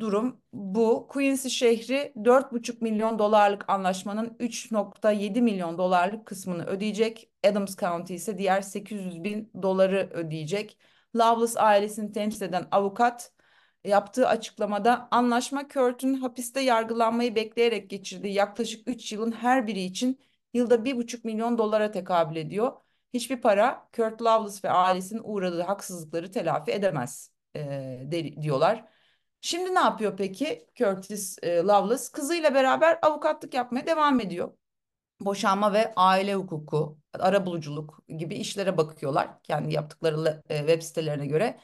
durum 0.00 0.40
bu. 0.52 1.06
Quincy 1.08 1.48
şehri 1.48 2.12
4,5 2.16 2.80
milyon 2.80 3.18
dolarlık 3.18 3.68
anlaşmanın 3.68 4.36
3,7 4.40 5.40
milyon 5.40 5.78
dolarlık 5.78 6.26
kısmını 6.26 6.66
ödeyecek. 6.66 7.30
Adams 7.46 7.76
County 7.76 8.14
ise 8.14 8.38
diğer 8.38 8.60
800 8.60 9.24
bin 9.24 9.50
doları 9.62 10.10
ödeyecek. 10.12 10.78
Loveless 11.18 11.56
ailesini 11.56 12.12
temsil 12.12 12.42
eden 12.42 12.68
avukat 12.70 13.32
yaptığı 13.84 14.28
açıklamada 14.28 15.08
anlaşma 15.10 15.68
Kurt'un 15.68 16.14
hapiste 16.14 16.60
yargılanmayı 16.60 17.34
bekleyerek 17.34 17.90
geçirdiği 17.90 18.34
yaklaşık 18.34 18.88
3 18.88 19.12
yılın 19.12 19.32
her 19.32 19.66
biri 19.66 19.80
için 19.80 20.20
yılda 20.54 20.84
1,5 20.84 21.24
milyon 21.24 21.58
dolara 21.58 21.90
tekabül 21.90 22.36
ediyor. 22.36 22.72
Hiçbir 23.14 23.40
para 23.40 23.88
Kurt 23.96 24.22
Loveless 24.22 24.64
ve 24.64 24.70
ailesinin 24.70 25.22
uğradığı 25.24 25.62
haksızlıkları 25.62 26.30
telafi 26.30 26.72
edemez 26.72 27.32
e, 27.54 27.60
de, 28.04 28.42
diyorlar. 28.42 28.84
Şimdi 29.40 29.74
ne 29.74 29.78
yapıyor 29.78 30.16
peki 30.16 30.66
Curtis 30.74 31.38
e, 31.42 31.56
Loveless? 31.56 32.08
Kızıyla 32.08 32.54
beraber 32.54 32.98
avukatlık 33.02 33.54
yapmaya 33.54 33.86
devam 33.86 34.20
ediyor. 34.20 34.52
Boşanma 35.20 35.72
ve 35.72 35.92
aile 35.96 36.34
hukuku, 36.34 36.98
arabuluculuk 37.12 38.02
gibi 38.18 38.34
işlere 38.34 38.76
bakıyorlar 38.76 39.42
kendi 39.42 39.74
yaptıkları 39.74 40.42
e, 40.48 40.58
web 40.58 40.82
sitelerine 40.82 41.26
göre. 41.26 41.60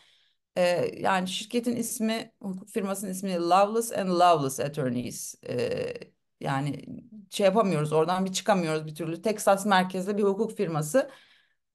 E, 0.56 0.62
yani 1.00 1.28
şirketin 1.28 1.76
ismi, 1.76 2.32
hukuk 2.42 2.68
firmasının 2.68 3.10
ismi 3.10 3.36
Loveless 3.36 3.92
and 3.92 4.08
Loveless 4.08 4.60
Attorneys. 4.60 5.34
E, 5.48 5.94
yani 6.40 6.84
şey 7.30 7.44
yapamıyoruz 7.44 7.92
oradan 7.92 8.24
bir 8.24 8.32
çıkamıyoruz 8.32 8.86
bir 8.86 8.94
türlü. 8.94 9.22
Texas 9.22 9.66
merkezli 9.66 10.18
bir 10.18 10.22
hukuk 10.22 10.56
firması. 10.56 11.10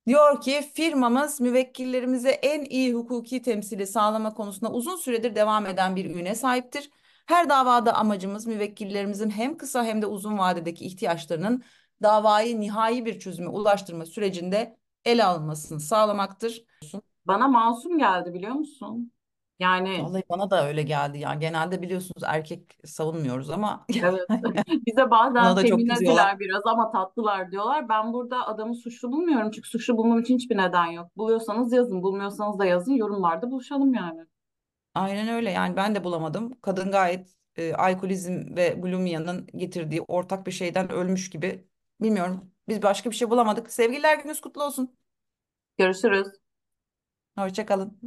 Diyor 0.07 0.41
ki 0.41 0.71
firmamız 0.73 1.41
müvekkillerimize 1.41 2.29
en 2.29 2.65
iyi 2.65 2.93
hukuki 2.93 3.41
temsili 3.41 3.87
sağlama 3.87 4.33
konusunda 4.33 4.71
uzun 4.71 4.95
süredir 4.95 5.35
devam 5.35 5.65
eden 5.65 5.95
bir 5.95 6.15
üne 6.15 6.35
sahiptir. 6.35 6.89
Her 7.27 7.49
davada 7.49 7.93
amacımız 7.93 8.47
müvekkillerimizin 8.47 9.29
hem 9.29 9.57
kısa 9.57 9.83
hem 9.83 10.01
de 10.01 10.05
uzun 10.05 10.37
vadedeki 10.37 10.85
ihtiyaçlarının 10.85 11.63
davayı 12.01 12.59
nihai 12.59 13.05
bir 13.05 13.19
çözüme 13.19 13.49
ulaştırma 13.49 14.05
sürecinde 14.05 14.77
ele 15.05 15.23
alınmasını 15.23 15.79
sağlamaktır. 15.79 16.63
Bana 17.25 17.47
masum 17.47 17.97
geldi 17.97 18.33
biliyor 18.33 18.51
musun? 18.53 19.11
Yani 19.59 20.03
Vallahi 20.03 20.23
bana 20.29 20.49
da 20.49 20.67
öyle 20.67 20.83
geldi 20.83 21.19
ya. 21.19 21.33
Genelde 21.33 21.81
biliyorsunuz 21.81 22.23
erkek 22.25 22.77
savunmuyoruz 22.85 23.49
ama 23.49 23.85
evet 24.03 24.29
bize 24.87 25.11
bazen 25.11 25.43
buna 25.43 25.55
da 25.55 25.67
çok 25.67 25.79
feminaziler 25.79 26.39
biraz 26.39 26.61
ama 26.65 26.91
tatlılar 26.91 27.51
diyorlar. 27.51 27.89
Ben 27.89 28.13
burada 28.13 28.47
adamı 28.47 28.75
suçlu 28.75 29.11
bulmuyorum 29.11 29.51
çünkü 29.51 29.69
suçlu 29.69 29.97
bulmam 29.97 30.19
için 30.19 30.35
hiçbir 30.35 30.57
neden 30.57 30.85
yok. 30.85 31.17
Buluyorsanız 31.17 31.73
yazın, 31.73 32.03
bulmuyorsanız 32.03 32.59
da 32.59 32.65
yazın. 32.65 32.93
Yorumlarda 32.93 33.51
buluşalım 33.51 33.93
yani. 33.93 34.25
Aynen 34.97 35.27
öyle 35.27 35.51
yani 35.51 35.75
ben 35.75 35.95
de 35.95 36.03
bulamadım. 36.03 36.53
Kadın 36.61 36.91
gayet 36.91 37.35
e, 37.55 37.73
alkolizm 37.73 38.55
ve 38.55 38.81
bulimia'nın 38.83 39.47
getirdiği 39.47 40.01
ortak 40.01 40.47
bir 40.47 40.51
şeyden 40.51 40.91
ölmüş 40.91 41.29
gibi. 41.29 41.67
Bilmiyorum. 42.01 42.51
Biz 42.67 42.81
başka 42.81 43.11
bir 43.11 43.15
şey 43.15 43.29
bulamadık. 43.29 43.71
Sevgililer 43.71 44.17
gününüz 44.17 44.41
kutlu 44.41 44.63
olsun. 44.63 44.97
Görüşürüz. 45.77 46.27
Hoşça 47.37 47.65
kalın. 47.65 47.99